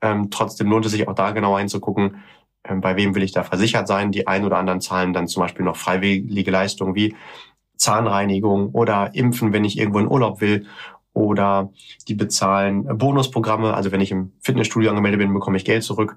[0.00, 2.16] Ähm, trotzdem lohnt es sich auch da genau hinzugucken,
[2.64, 4.12] ähm, bei wem will ich da versichert sein.
[4.12, 7.14] Die ein oder anderen zahlen dann zum Beispiel noch freiwillige Leistungen wie
[7.76, 10.66] Zahnreinigung oder Impfen, wenn ich irgendwo in Urlaub will.
[11.12, 11.72] Oder
[12.08, 13.72] die bezahlen Bonusprogramme.
[13.72, 16.16] Also wenn ich im Fitnessstudio angemeldet bin, bekomme ich Geld zurück.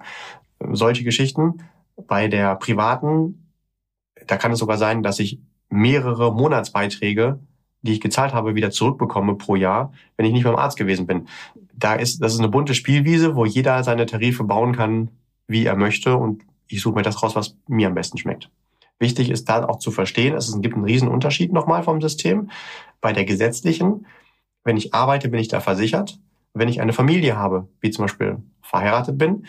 [0.71, 1.63] Solche Geschichten.
[1.95, 3.53] Bei der privaten,
[4.27, 7.39] da kann es sogar sein, dass ich mehrere Monatsbeiträge,
[7.81, 11.27] die ich gezahlt habe, wieder zurückbekomme pro Jahr, wenn ich nicht beim Arzt gewesen bin
[11.79, 15.09] da ist, das ist eine bunte Spielwiese, wo jeder seine Tarife bauen kann,
[15.47, 16.15] wie er möchte.
[16.15, 18.49] Und ich suche mir das raus, was mir am besten schmeckt.
[18.99, 22.51] Wichtig ist da auch zu verstehen, es gibt einen riesen Unterschied nochmal vom System.
[22.99, 24.05] Bei der gesetzlichen,
[24.65, 26.19] wenn ich arbeite, bin ich da versichert.
[26.53, 29.45] Wenn ich eine Familie habe, wie zum Beispiel verheiratet bin,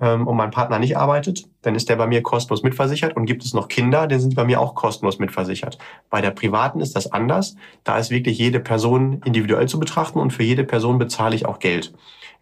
[0.00, 3.16] ähm, und mein Partner nicht arbeitet, dann ist der bei mir kostenlos mitversichert.
[3.16, 5.78] Und gibt es noch Kinder, dann sind die bei mir auch kostenlos mitversichert.
[6.10, 7.56] Bei der privaten ist das anders.
[7.84, 11.58] Da ist wirklich jede Person individuell zu betrachten und für jede Person bezahle ich auch
[11.58, 11.92] Geld.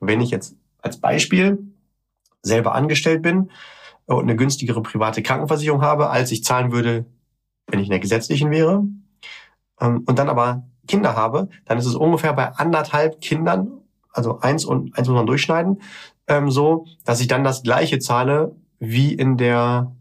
[0.01, 1.59] Wenn ich jetzt als Beispiel
[2.43, 3.51] selber angestellt bin
[4.07, 7.05] und eine günstigere private Krankenversicherung habe, als ich zahlen würde,
[7.67, 8.85] wenn ich in der gesetzlichen wäre,
[9.81, 13.71] ähm, und dann aber Kinder habe, dann ist es ungefähr bei anderthalb Kindern,
[14.13, 15.81] also eins und eins muss man durchschneiden,
[16.31, 19.95] ähm, so, dass ich dann das gleiche zahle wie in der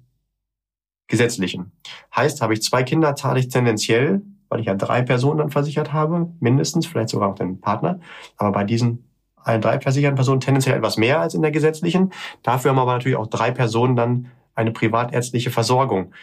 [1.07, 1.71] gesetzlichen.
[2.15, 5.91] Heißt, habe ich zwei Kinder, zahle ich tendenziell, weil ich ja drei Personen dann versichert
[5.91, 7.99] habe, mindestens, vielleicht sogar auch den Partner.
[8.37, 12.11] Aber bei diesen allen drei versicherten Personen tendenziell etwas mehr als in der gesetzlichen.
[12.43, 16.13] Dafür haben aber natürlich auch drei Personen dann eine privatärztliche Versorgung.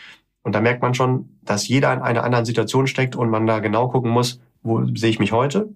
[0.43, 3.59] Und da merkt man schon, dass jeder in einer anderen Situation steckt und man da
[3.59, 5.71] genau gucken muss, wo sehe ich mich heute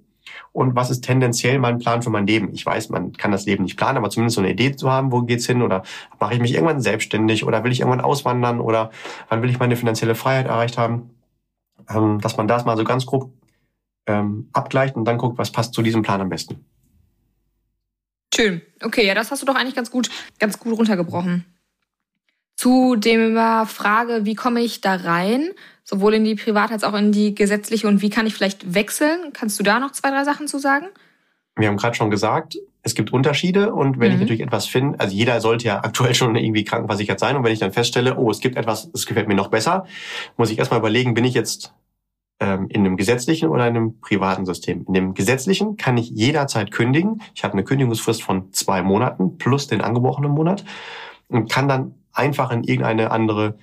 [0.53, 2.53] und was ist tendenziell mein Plan für mein Leben.
[2.53, 5.13] Ich weiß, man kann das Leben nicht planen, aber zumindest so eine Idee zu haben,
[5.13, 5.83] wo geht's hin oder
[6.19, 8.91] mache ich mich irgendwann selbstständig oder will ich irgendwann auswandern oder
[9.29, 11.11] wann will ich meine finanzielle Freiheit erreicht haben,
[11.89, 13.33] ähm, dass man das mal so ganz grob
[14.07, 16.65] ähm, abgleicht und dann guckt, was passt zu diesem Plan am besten.
[18.35, 18.63] Schön.
[18.83, 21.45] Okay, ja, das hast du doch eigentlich ganz gut, ganz gut runtergebrochen.
[22.61, 25.49] Zu der Frage, wie komme ich da rein,
[25.83, 29.33] sowohl in die private als auch in die gesetzliche und wie kann ich vielleicht wechseln?
[29.33, 30.85] Kannst du da noch zwei, drei Sachen zu sagen?
[31.57, 34.15] Wir haben gerade schon gesagt, es gibt Unterschiede und wenn mhm.
[34.17, 37.53] ich natürlich etwas finde, also jeder sollte ja aktuell schon irgendwie krankenversichert sein und wenn
[37.55, 39.87] ich dann feststelle, oh, es gibt etwas, es gefällt mir noch besser,
[40.37, 41.73] muss ich erstmal überlegen, bin ich jetzt
[42.41, 44.85] ähm, in einem gesetzlichen oder in einem privaten System.
[44.87, 47.23] In dem gesetzlichen kann ich jederzeit kündigen.
[47.35, 50.63] Ich habe eine Kündigungsfrist von zwei Monaten plus den angebrochenen Monat
[51.29, 53.57] und kann dann einfach in irgendeine andere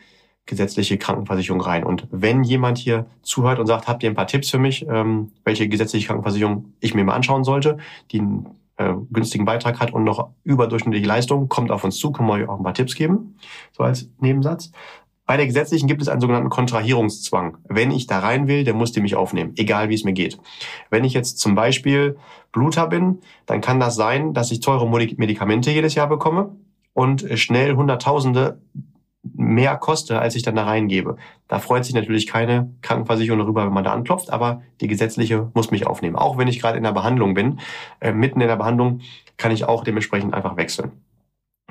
[0.48, 1.84] gesetzliche Krankenversicherung rein.
[1.84, 5.32] Und wenn jemand hier zuhört und sagt, habt ihr ein paar Tipps für mich, ähm,
[5.44, 7.78] welche gesetzliche Krankenversicherung ich mir mal anschauen sollte,
[8.12, 12.30] die einen äh, günstigen Beitrag hat und noch überdurchschnittliche Leistungen, kommt auf uns zu, können
[12.30, 13.38] wir euch auch ein paar Tipps geben,
[13.74, 14.72] so als Nebensatz.
[15.26, 17.58] Bei der gesetzlichen gibt es einen sogenannten Kontrahierungszwang.
[17.68, 20.40] Wenn ich da rein will, dann muss die mich aufnehmen, egal wie es mir geht.
[20.90, 22.18] Wenn ich jetzt zum Beispiel
[22.54, 26.56] Bluter bin, dann kann das sein, dass ich teure Medikamente jedes Jahr bekomme
[26.98, 28.60] und schnell Hunderttausende
[29.22, 31.18] mehr koste, als ich dann da reingebe.
[31.48, 35.70] Da freut sich natürlich keine Krankenversicherung darüber, wenn man da anklopft, aber die gesetzliche muss
[35.70, 36.16] mich aufnehmen.
[36.16, 37.60] Auch wenn ich gerade in der Behandlung bin,
[38.00, 39.02] äh, mitten in der Behandlung
[39.38, 40.92] kann ich auch dementsprechend einfach wechseln.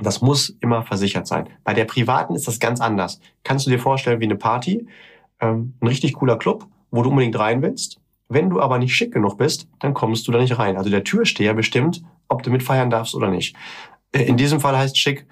[0.01, 1.49] Das muss immer versichert sein.
[1.65, 3.19] Bei der privaten ist das ganz anders.
[3.43, 4.87] Kannst du dir vorstellen wie eine Party,
[5.41, 7.99] ähm, ein richtig cooler Club, wo du unbedingt rein willst.
[8.29, 10.77] Wenn du aber nicht schick genug bist, dann kommst du da nicht rein.
[10.77, 13.57] Also der Türsteher bestimmt, ob du mitfeiern darfst oder nicht.
[14.17, 15.27] Äh, in diesem Fall heißt schick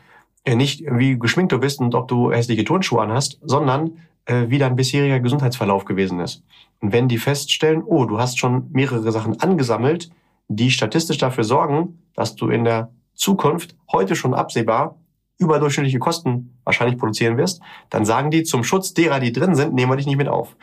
[0.45, 4.59] äh, nicht, wie geschminkt du bist und ob du hässliche Turnschuhe anhast, sondern äh, wie
[4.59, 6.43] dein bisheriger Gesundheitsverlauf gewesen ist.
[6.81, 10.11] Und wenn die feststellen, oh, du hast schon mehrere Sachen angesammelt,
[10.49, 14.97] die statistisch dafür sorgen, dass du in der Zukunft heute schon absehbar
[15.39, 19.91] überdurchschnittliche Kosten wahrscheinlich produzieren wirst, dann sagen die, zum Schutz derer, die drin sind, nehmen
[19.91, 20.57] wir dich nicht mit auf.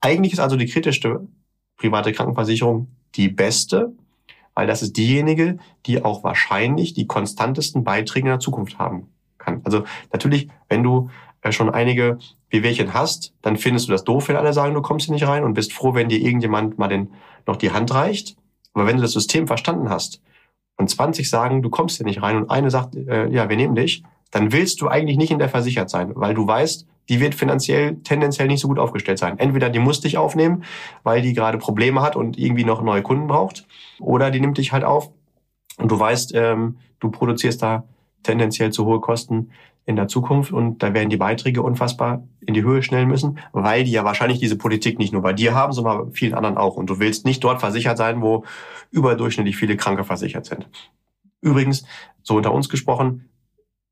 [0.00, 1.26] Eigentlich ist also die kritischste
[1.76, 3.92] private Krankenversicherung die beste,
[4.54, 9.08] weil das ist diejenige, die auch wahrscheinlich die konstantesten Beiträge in der Zukunft haben
[9.38, 9.60] kann.
[9.64, 11.10] Also natürlich, wenn du
[11.42, 12.18] äh, schon einige
[12.50, 15.44] Wehwehchen hast, dann findest du das doof, wenn alle sagen, du kommst hier nicht rein
[15.44, 17.12] und bist froh, wenn dir irgendjemand mal den,
[17.46, 18.36] noch die Hand reicht.
[18.74, 20.20] Aber wenn du das System verstanden hast
[20.76, 23.74] und 20 sagen, du kommst hier nicht rein und eine sagt, äh, ja, wir nehmen
[23.74, 27.34] dich, dann willst du eigentlich nicht in der versichert sein, weil du weißt, die wird
[27.34, 29.38] finanziell tendenziell nicht so gut aufgestellt sein.
[29.38, 30.62] Entweder die muss dich aufnehmen,
[31.02, 33.66] weil die gerade Probleme hat und irgendwie noch neue Kunden braucht,
[33.98, 35.10] oder die nimmt dich halt auf
[35.78, 37.84] und du weißt, ähm, du produzierst da
[38.22, 39.50] tendenziell zu hohe Kosten
[39.86, 43.82] in der Zukunft und da werden die Beiträge unfassbar in die Höhe schnellen müssen, weil
[43.84, 46.76] die ja wahrscheinlich diese Politik nicht nur bei dir haben, sondern bei vielen anderen auch.
[46.76, 48.44] Und du willst nicht dort versichert sein, wo
[48.90, 50.68] überdurchschnittlich viele Kranke versichert sind.
[51.40, 51.84] Übrigens,
[52.22, 53.29] so unter uns gesprochen,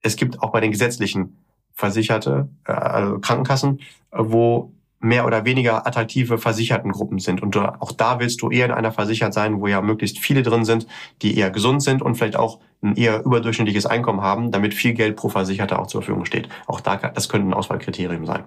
[0.03, 1.39] es gibt auch bei den gesetzlichen
[1.73, 3.81] Versicherte, äh, also Krankenkassen,
[4.13, 7.41] wo mehr oder weniger attraktive Versichertengruppen sind.
[7.41, 10.65] Und auch da willst du eher in einer versichert sein, wo ja möglichst viele drin
[10.65, 10.87] sind,
[11.23, 15.17] die eher gesund sind und vielleicht auch ein eher überdurchschnittliches Einkommen haben, damit viel Geld
[15.17, 16.49] pro Versicherter auch zur Verfügung steht.
[16.67, 18.45] Auch da, das könnte ein Auswahlkriterium sein.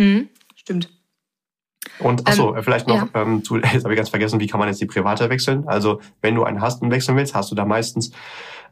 [0.00, 0.90] Mhm, stimmt.
[1.98, 3.22] Und achso, ähm, vielleicht noch, ja.
[3.22, 5.66] ähm, zu, jetzt habe ich ganz vergessen, wie kann man jetzt die private wechseln?
[5.68, 8.12] Also wenn du einen hast und wechseln willst, hast du da meistens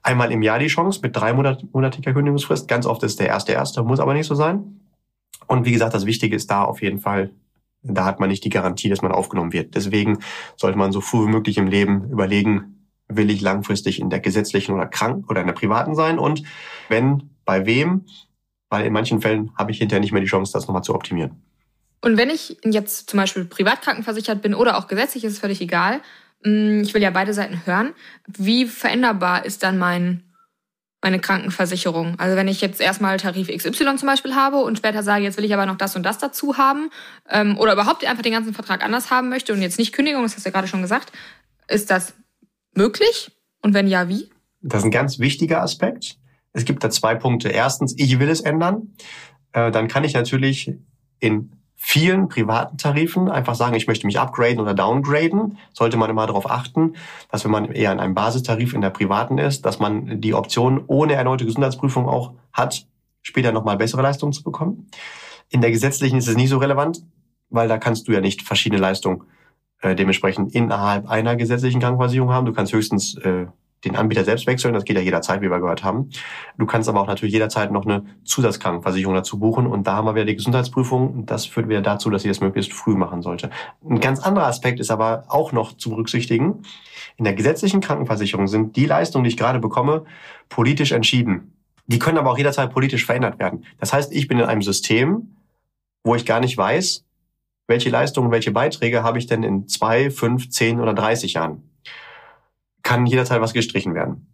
[0.07, 2.69] einmal im Jahr die Chance mit drei monatiger Kündigungsfrist.
[2.69, 4.81] Ganz oft ist der erste erste, muss aber nicht so sein.
[5.47, 7.31] Und wie gesagt, das Wichtige ist da auf jeden Fall,
[7.83, 9.75] da hat man nicht die Garantie, dass man aufgenommen wird.
[9.75, 10.19] Deswegen
[10.57, 14.75] sollte man so früh wie möglich im Leben überlegen, will ich langfristig in der gesetzlichen
[14.75, 16.43] oder krank oder in der privaten sein und
[16.89, 18.05] wenn, bei wem,
[18.69, 21.43] weil in manchen Fällen habe ich hinterher nicht mehr die Chance, das nochmal zu optimieren.
[22.01, 25.61] Und wenn ich jetzt zum Beispiel privat krankenversichert bin oder auch gesetzlich, ist es völlig
[25.61, 26.01] egal.
[26.45, 27.93] Mm, ich will ja beide Seiten hören.
[28.27, 30.23] Wie veränderbar ist dann mein
[31.03, 32.19] meine Krankenversicherung.
[32.19, 35.45] Also wenn ich jetzt erstmal Tarif XY zum Beispiel habe und später sage, jetzt will
[35.45, 36.91] ich aber noch das und das dazu haben
[37.29, 40.35] ähm, oder überhaupt einfach den ganzen Vertrag anders haben möchte und jetzt nicht Kündigung, das
[40.35, 41.13] hast du ja gerade schon gesagt,
[41.69, 42.15] ist das
[42.75, 43.31] möglich?
[43.63, 44.31] Und wenn ja, wie?
[44.63, 46.17] Das ist ein ganz wichtiger Aspekt.
[46.53, 47.51] Es gibt da zwei Punkte.
[47.51, 48.95] Erstens, ich will es ändern.
[49.53, 50.73] Äh, dann kann ich natürlich
[51.21, 56.27] in vielen privaten Tarifen einfach sagen, ich möchte mich upgraden oder downgraden, sollte man immer
[56.27, 56.95] darauf achten,
[57.31, 60.83] dass wenn man eher in einem Basistarif in der privaten ist, dass man die Option
[60.87, 62.87] ohne erneute Gesundheitsprüfung auch hat,
[63.23, 64.89] später nochmal bessere Leistungen zu bekommen.
[65.49, 67.03] In der gesetzlichen ist es nicht so relevant,
[67.51, 69.25] weil da kannst du ja nicht verschiedene Leistungen
[69.81, 72.47] äh, dementsprechend innerhalb einer gesetzlichen Krankenversicherung haben.
[72.47, 73.47] Du kannst höchstens äh,
[73.87, 76.11] den Anbieter selbst wechseln, das geht ja jederzeit, wie wir gehört haben.
[76.59, 80.15] Du kannst aber auch natürlich jederzeit noch eine Zusatzkrankenversicherung dazu buchen und da haben wir
[80.15, 83.51] wieder die Gesundheitsprüfung und das führt wieder dazu, dass sie das möglichst früh machen sollte.
[83.89, 86.63] Ein ganz anderer Aspekt ist aber auch noch zu berücksichtigen.
[87.17, 90.05] In der gesetzlichen Krankenversicherung sind die Leistungen, die ich gerade bekomme,
[90.49, 91.53] politisch entschieden.
[91.87, 93.65] Die können aber auch jederzeit politisch verändert werden.
[93.79, 95.37] Das heißt, ich bin in einem System,
[96.05, 97.05] wo ich gar nicht weiß,
[97.69, 101.63] welche Leistungen, welche Beiträge habe ich denn in zwei, fünf, zehn oder dreißig Jahren
[102.87, 104.33] kann jederzeit was gestrichen werden.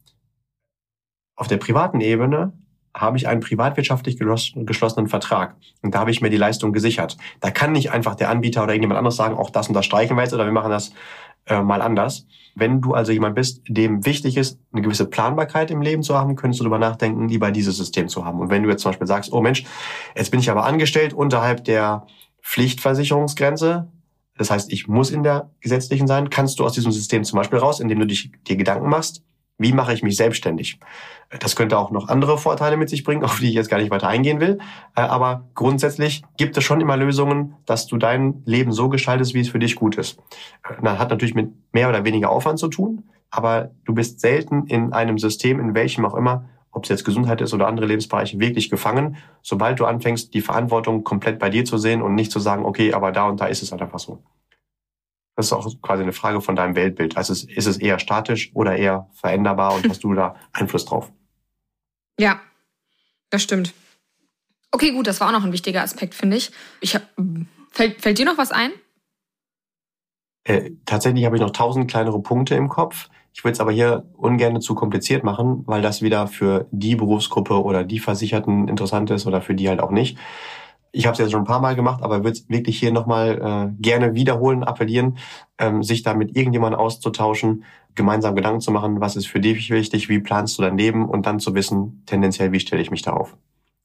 [1.37, 2.53] Auf der privaten Ebene
[2.95, 5.57] habe ich einen privatwirtschaftlich geschlossenen Vertrag.
[5.81, 7.17] Und da habe ich mir die Leistung gesichert.
[7.41, 10.19] Da kann nicht einfach der Anbieter oder irgendjemand anderes sagen, auch das und das streichen
[10.19, 10.93] wir jetzt oder wir machen das
[11.47, 12.27] äh, mal anders.
[12.55, 16.37] Wenn du also jemand bist, dem wichtig ist, eine gewisse Planbarkeit im Leben zu haben,
[16.37, 18.39] könntest du darüber nachdenken, lieber dieses System zu haben.
[18.39, 19.65] Und wenn du jetzt zum Beispiel sagst, oh Mensch,
[20.15, 22.07] jetzt bin ich aber angestellt unterhalb der
[22.43, 23.91] Pflichtversicherungsgrenze,
[24.37, 26.31] das heißt, ich muss in der gesetzlichen sein.
[26.31, 29.23] Kannst du aus diesem System zum Beispiel raus, indem du dich, dir Gedanken machst,
[29.59, 30.81] wie mache ich mich selbstständig?
[31.39, 33.91] Das könnte auch noch andere Vorteile mit sich bringen, auf die ich jetzt gar nicht
[33.91, 34.59] weiter eingehen will.
[34.97, 39.41] Äh, aber grundsätzlich gibt es schon immer Lösungen, dass du dein Leben so gestaltest, wie
[39.41, 40.19] es für dich gut ist.
[40.69, 44.67] Äh, das hat natürlich mit mehr oder weniger Aufwand zu tun, aber du bist selten
[44.67, 48.41] in einem System, in welchem auch immer, ob es jetzt Gesundheit ist oder andere Lebensbereiche,
[48.41, 52.41] wirklich gefangen, sobald du anfängst, die Verantwortung komplett bei dir zu sehen und nicht zu
[52.41, 54.23] sagen, okay, aber da und da ist es halt einfach so.
[55.37, 57.17] Das ist auch quasi eine Frage von deinem Weltbild.
[57.17, 61.13] Also ist es eher statisch oder eher veränderbar und hast du da Einfluss drauf?
[62.19, 62.41] Ja,
[63.31, 63.73] das stimmt.
[64.71, 66.51] Okay, gut, das war auch noch ein wichtiger Aspekt, finde ich.
[66.81, 67.03] ich hab,
[67.71, 68.73] fällt, fällt dir noch was ein?
[70.45, 73.09] Äh, tatsächlich habe ich noch tausend kleinere Punkte im Kopf.
[73.35, 77.63] Ich will es aber hier ungern zu kompliziert machen, weil das wieder für die Berufsgruppe
[77.63, 80.19] oder die Versicherten interessant ist oder für die halt auch nicht.
[80.95, 83.73] Ich habe es jetzt schon ein paar Mal gemacht, aber würde es wirklich hier nochmal
[83.73, 85.17] äh, gerne wiederholen, appellieren,
[85.59, 87.65] ähm, sich da mit irgendjemandem auszutauschen,
[87.95, 91.25] gemeinsam Gedanken zu machen, was ist für dich wichtig, wie planst du dein Leben und
[91.25, 93.35] dann zu wissen, tendenziell, wie stelle ich mich darauf.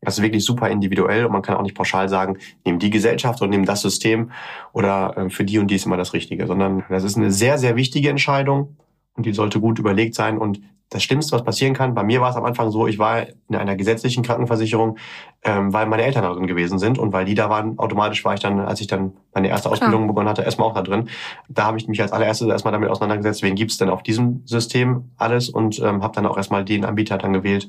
[0.02, 3.42] Das ist wirklich super individuell und man kann auch nicht pauschal sagen, nimm die Gesellschaft
[3.42, 4.32] und nimm das System
[4.74, 7.58] oder äh, für die und die ist immer das Richtige, sondern das ist eine sehr,
[7.58, 8.76] sehr wichtige Entscheidung
[9.18, 10.38] und die sollte gut überlegt sein.
[10.38, 13.24] Und das Schlimmste, was passieren kann, bei mir war es am Anfang so, ich war
[13.50, 14.98] in einer gesetzlichen Krankenversicherung,
[15.44, 18.36] ähm, weil meine Eltern da drin gewesen sind und weil die da waren, automatisch war
[18.36, 20.08] ich dann, als ich dann meine erste Ausbildung Klar.
[20.08, 21.10] begonnen hatte, erstmal auch da drin.
[21.50, 25.12] Da habe ich mich als allererstes erstmal damit auseinandergesetzt, wen gibt's denn auf diesem System
[25.18, 27.68] alles und ähm, habe dann auch erstmal den Anbieter dann gewählt,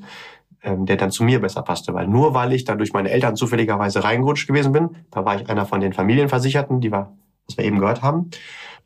[0.63, 1.93] ähm, der dann zu mir besser passte.
[1.93, 5.49] Weil nur weil ich da durch meine Eltern zufälligerweise reingerutscht gewesen bin, da war ich
[5.49, 7.11] einer von den Familienversicherten, die wir,
[7.49, 8.29] was wir eben gehört haben,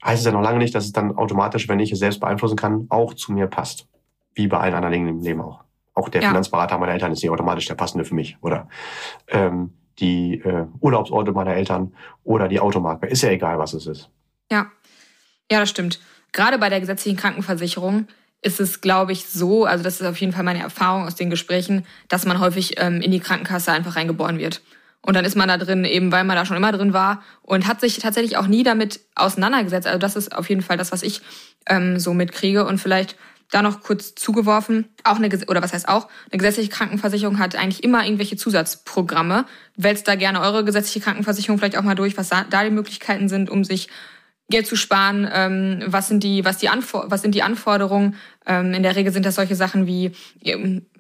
[0.04, 2.56] heißt es ja noch lange nicht, dass es dann automatisch, wenn ich es selbst beeinflussen
[2.56, 3.88] kann, auch zu mir passt.
[4.36, 5.64] Wie bei allen anderen Dingen im Leben auch.
[5.94, 6.30] Auch der ja.
[6.30, 8.38] Finanzberater meiner Eltern ist nicht automatisch der passende für mich.
[8.42, 8.68] Oder
[9.28, 13.06] ähm, die äh, Urlaubsorte meiner Eltern oder die Automarke.
[13.06, 14.10] Ist ja egal, was es ist.
[14.52, 14.72] Ja,
[15.52, 16.00] ja, das stimmt.
[16.32, 18.08] Gerade bei der gesetzlichen Krankenversicherung
[18.42, 21.30] ist es, glaube ich, so, also das ist auf jeden Fall meine Erfahrung aus den
[21.30, 24.62] Gesprächen, dass man häufig ähm, in die Krankenkasse einfach reingeboren wird.
[25.06, 27.68] Und dann ist man da drin, eben weil man da schon immer drin war und
[27.68, 29.86] hat sich tatsächlich auch nie damit auseinandergesetzt.
[29.86, 31.22] Also das ist auf jeden Fall das, was ich
[31.68, 32.66] ähm, so mitkriege.
[32.66, 33.18] Und vielleicht
[33.52, 37.84] da noch kurz zugeworfen, auch eine, oder was heißt auch, eine gesetzliche Krankenversicherung hat eigentlich
[37.84, 39.46] immer irgendwelche Zusatzprogramme.
[39.76, 43.50] Wälzt da gerne eure gesetzliche Krankenversicherung vielleicht auch mal durch, was da die Möglichkeiten sind,
[43.50, 43.90] um sich
[44.50, 48.16] Geld zu sparen, ähm, was sind die, was die was sind die Anforderungen?
[48.46, 50.12] Ähm, in der Regel sind das solche Sachen wie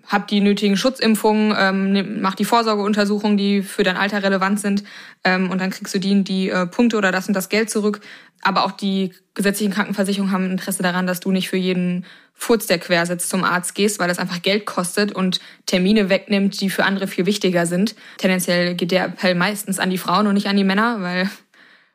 [0.08, 4.84] habt die nötigen Schutzimpfungen, ähm, mach die Vorsorgeuntersuchungen, die für dein Alter relevant sind,
[5.23, 8.01] ähm, und dann kriegst du die, die äh, Punkte oder das und das Geld zurück.
[8.41, 12.77] Aber auch die gesetzlichen Krankenversicherungen haben Interesse daran, dass du nicht für jeden Furz, der
[12.77, 16.84] quer sitzt, zum Arzt gehst, weil das einfach Geld kostet und Termine wegnimmt, die für
[16.84, 17.95] andere viel wichtiger sind.
[18.17, 21.29] Tendenziell geht der Appell meistens an die Frauen und nicht an die Männer, weil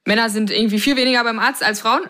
[0.08, 2.00] Männer sind irgendwie viel weniger beim Arzt als Frauen.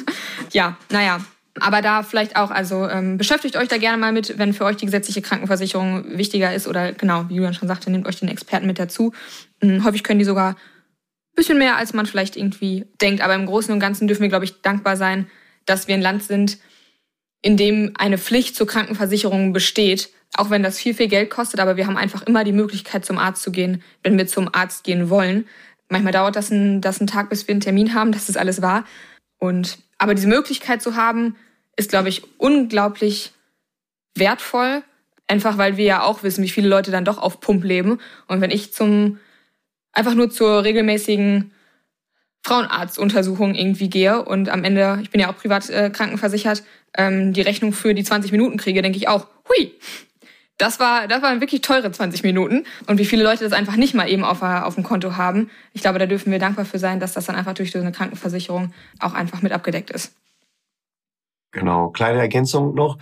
[0.52, 1.24] ja, naja,
[1.60, 4.76] aber da vielleicht auch, also ähm, beschäftigt euch da gerne mal mit, wenn für euch
[4.76, 8.66] die gesetzliche Krankenversicherung wichtiger ist oder genau, wie Julian schon sagte, nehmt euch den Experten
[8.66, 9.12] mit dazu.
[9.60, 13.22] Ähm, häufig können die sogar ein bisschen mehr, als man vielleicht irgendwie denkt.
[13.22, 15.28] Aber im Großen und Ganzen dürfen wir, glaube ich, dankbar sein,
[15.64, 16.58] dass wir ein Land sind,
[17.40, 21.76] in dem eine Pflicht zur Krankenversicherung besteht, auch wenn das viel, viel Geld kostet, aber
[21.76, 25.08] wir haben einfach immer die Möglichkeit, zum Arzt zu gehen, wenn wir zum Arzt gehen
[25.08, 25.46] wollen.
[25.94, 28.60] Manchmal dauert das ein, das ein Tag, bis wir einen Termin haben, dass das alles
[28.60, 28.84] war.
[29.38, 31.36] Und aber diese Möglichkeit zu haben,
[31.76, 33.30] ist, glaube ich, unglaublich
[34.16, 34.82] wertvoll.
[35.28, 38.00] Einfach weil wir ja auch wissen, wie viele Leute dann doch auf Pump leben.
[38.26, 39.20] Und wenn ich zum
[39.92, 41.52] einfach nur zur regelmäßigen
[42.42, 46.64] Frauenarztuntersuchung irgendwie gehe und am Ende, ich bin ja auch privat äh, krankenversichert,
[46.98, 49.72] ähm, die Rechnung für die 20 Minuten kriege, denke ich auch, hui,
[50.58, 52.64] das war, das waren wirklich teure 20 Minuten.
[52.86, 55.50] Und wie viele Leute das einfach nicht mal eben auf, auf dem Konto haben.
[55.72, 57.92] Ich glaube, da dürfen wir dankbar für sein, dass das dann einfach durch so eine
[57.92, 60.14] Krankenversicherung auch einfach mit abgedeckt ist.
[61.50, 61.88] Genau.
[61.90, 62.98] Kleine Ergänzung noch.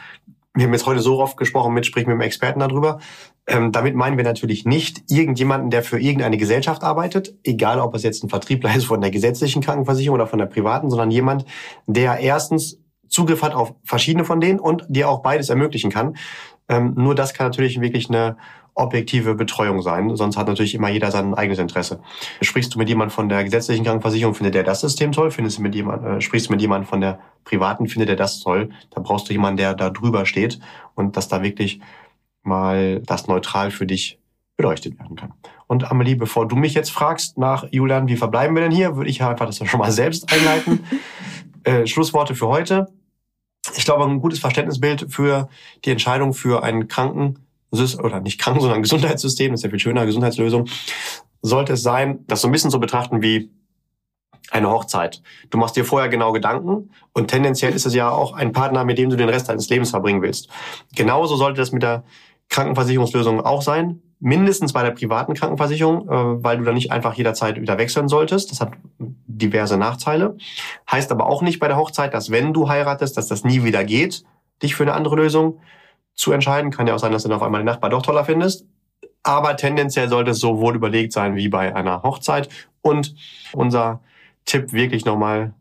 [0.55, 3.01] wir haben jetzt heute so oft gesprochen mit, sprich mit dem Experten darüber.
[3.47, 8.03] Ähm, damit meinen wir natürlich nicht irgendjemanden, der für irgendeine Gesellschaft arbeitet, egal ob es
[8.03, 11.45] jetzt ein Vertriebler ist von der gesetzlichen Krankenversicherung oder von der privaten, sondern jemand,
[11.87, 12.79] der erstens
[13.13, 16.17] Zugriff hat auf verschiedene von denen und dir auch beides ermöglichen kann.
[16.73, 18.37] Ähm, nur das kann natürlich wirklich eine
[18.75, 20.17] objektive Betreuung sein.
[20.17, 22.01] Sonst hat natürlich immer jeder sein eigenes Interesse.
[22.41, 25.31] Sprichst du mit jemandem von der gesetzlichen Krankenversicherung, findet der das System toll?
[25.31, 28.41] Findest du mit jemand, äh, sprichst du mit jemandem von der privaten, findet er das
[28.41, 28.71] toll?
[28.91, 30.59] Da brauchst du jemanden, der da drüber steht
[30.95, 31.81] und dass da wirklich
[32.43, 34.19] mal das neutral für dich
[34.57, 35.35] beleuchtet werden kann.
[35.67, 39.11] Und Amelie, bevor du mich jetzt fragst nach Julian, wie verbleiben wir denn hier, würde
[39.11, 40.85] ich einfach das schon mal selbst einleiten.
[41.65, 42.89] äh, Schlussworte für heute.
[43.77, 45.49] Ich glaube, ein gutes Verständnisbild für
[45.85, 50.69] die Entscheidung für einen Kranken oder nicht Kranken, sondern Gesundheitssystem, ist ja viel schöner, Gesundheitslösung,
[51.41, 53.51] sollte es sein, das so ein bisschen zu betrachten wie
[54.51, 55.23] eine Hochzeit.
[55.51, 58.99] Du machst dir vorher genau Gedanken und tendenziell ist es ja auch ein Partner, mit
[58.99, 60.49] dem du den Rest deines Lebens verbringen willst.
[60.95, 62.05] Genauso sollte das mit der
[62.49, 64.03] Krankenversicherungslösung auch sein.
[64.25, 68.53] Mindestens bei der privaten Krankenversicherung, äh, weil du da nicht einfach jederzeit wieder wechseln solltest.
[68.53, 70.37] Das hat diverse Nachteile.
[70.91, 73.83] Heißt aber auch nicht bei der Hochzeit, dass wenn du heiratest, dass das nie wieder
[73.83, 74.23] geht,
[74.63, 75.59] dich für eine andere Lösung
[76.15, 76.71] zu entscheiden.
[76.71, 78.65] Kann ja auch sein, dass du dann auf einmal den Nachbar doch toller findest.
[79.25, 82.49] Aber tendenziell sollte es so wohl überlegt sein wie bei einer Hochzeit.
[82.81, 83.17] Und
[83.53, 84.03] unser
[84.45, 85.53] Tipp wirklich nochmal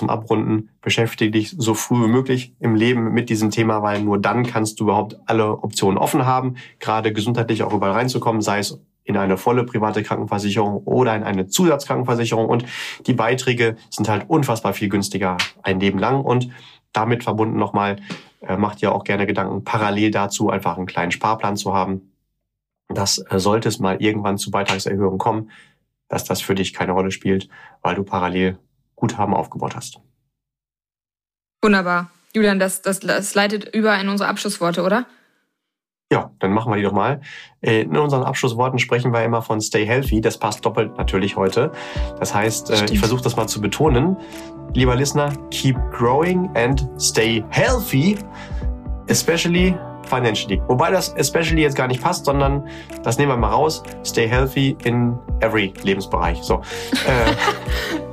[0.00, 4.18] zum Abrunden, beschäftige dich so früh wie möglich im Leben mit diesem Thema, weil nur
[4.18, 8.80] dann kannst du überhaupt alle Optionen offen haben, gerade gesundheitlich auch überall reinzukommen, sei es
[9.04, 12.48] in eine volle private Krankenversicherung oder in eine Zusatzkrankenversicherung.
[12.48, 12.64] Und
[13.06, 16.24] die Beiträge sind halt unfassbar viel günstiger ein Leben lang.
[16.24, 16.48] Und
[16.92, 17.96] damit verbunden nochmal,
[18.40, 22.12] äh, macht ihr auch gerne Gedanken, parallel dazu einfach einen kleinen Sparplan zu haben.
[22.88, 25.50] Das äh, sollte es mal irgendwann zu Beitragserhöhungen kommen,
[26.08, 27.48] dass das für dich keine Rolle spielt,
[27.82, 28.58] weil du parallel
[29.00, 29.98] Guthaben aufgebaut hast.
[31.62, 32.10] Wunderbar.
[32.32, 35.06] Julian, das, das, das leitet über in unsere Abschlussworte, oder?
[36.12, 37.20] Ja, dann machen wir die doch mal.
[37.60, 40.20] Äh, in unseren Abschlussworten sprechen wir immer von Stay Healthy.
[40.20, 41.70] Das passt doppelt natürlich heute.
[42.18, 42.90] Das heißt, äh, Stimmt.
[42.90, 44.16] ich versuche das mal zu betonen.
[44.74, 48.16] Lieber Listener, keep growing and stay healthy,
[49.08, 50.60] especially financially.
[50.66, 52.68] Wobei das especially jetzt gar nicht passt, sondern
[53.04, 53.82] das nehmen wir mal raus.
[54.04, 56.42] Stay healthy in every Lebensbereich.
[56.42, 56.60] So.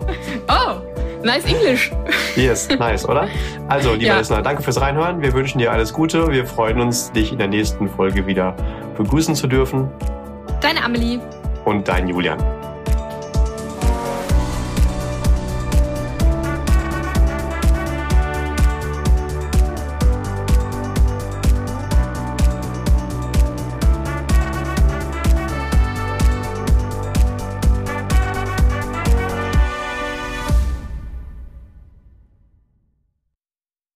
[1.28, 1.92] Nice English.
[2.38, 3.28] Yes, nice, oder?
[3.68, 4.18] Also, lieber ja.
[4.20, 5.22] Listener, danke fürs Reinhören.
[5.22, 6.32] Wir wünschen dir alles Gute.
[6.32, 8.56] Wir freuen uns, dich in der nächsten Folge wieder
[8.96, 9.92] begrüßen zu dürfen.
[10.62, 11.20] Deine Amelie.
[11.66, 12.38] Und dein Julian.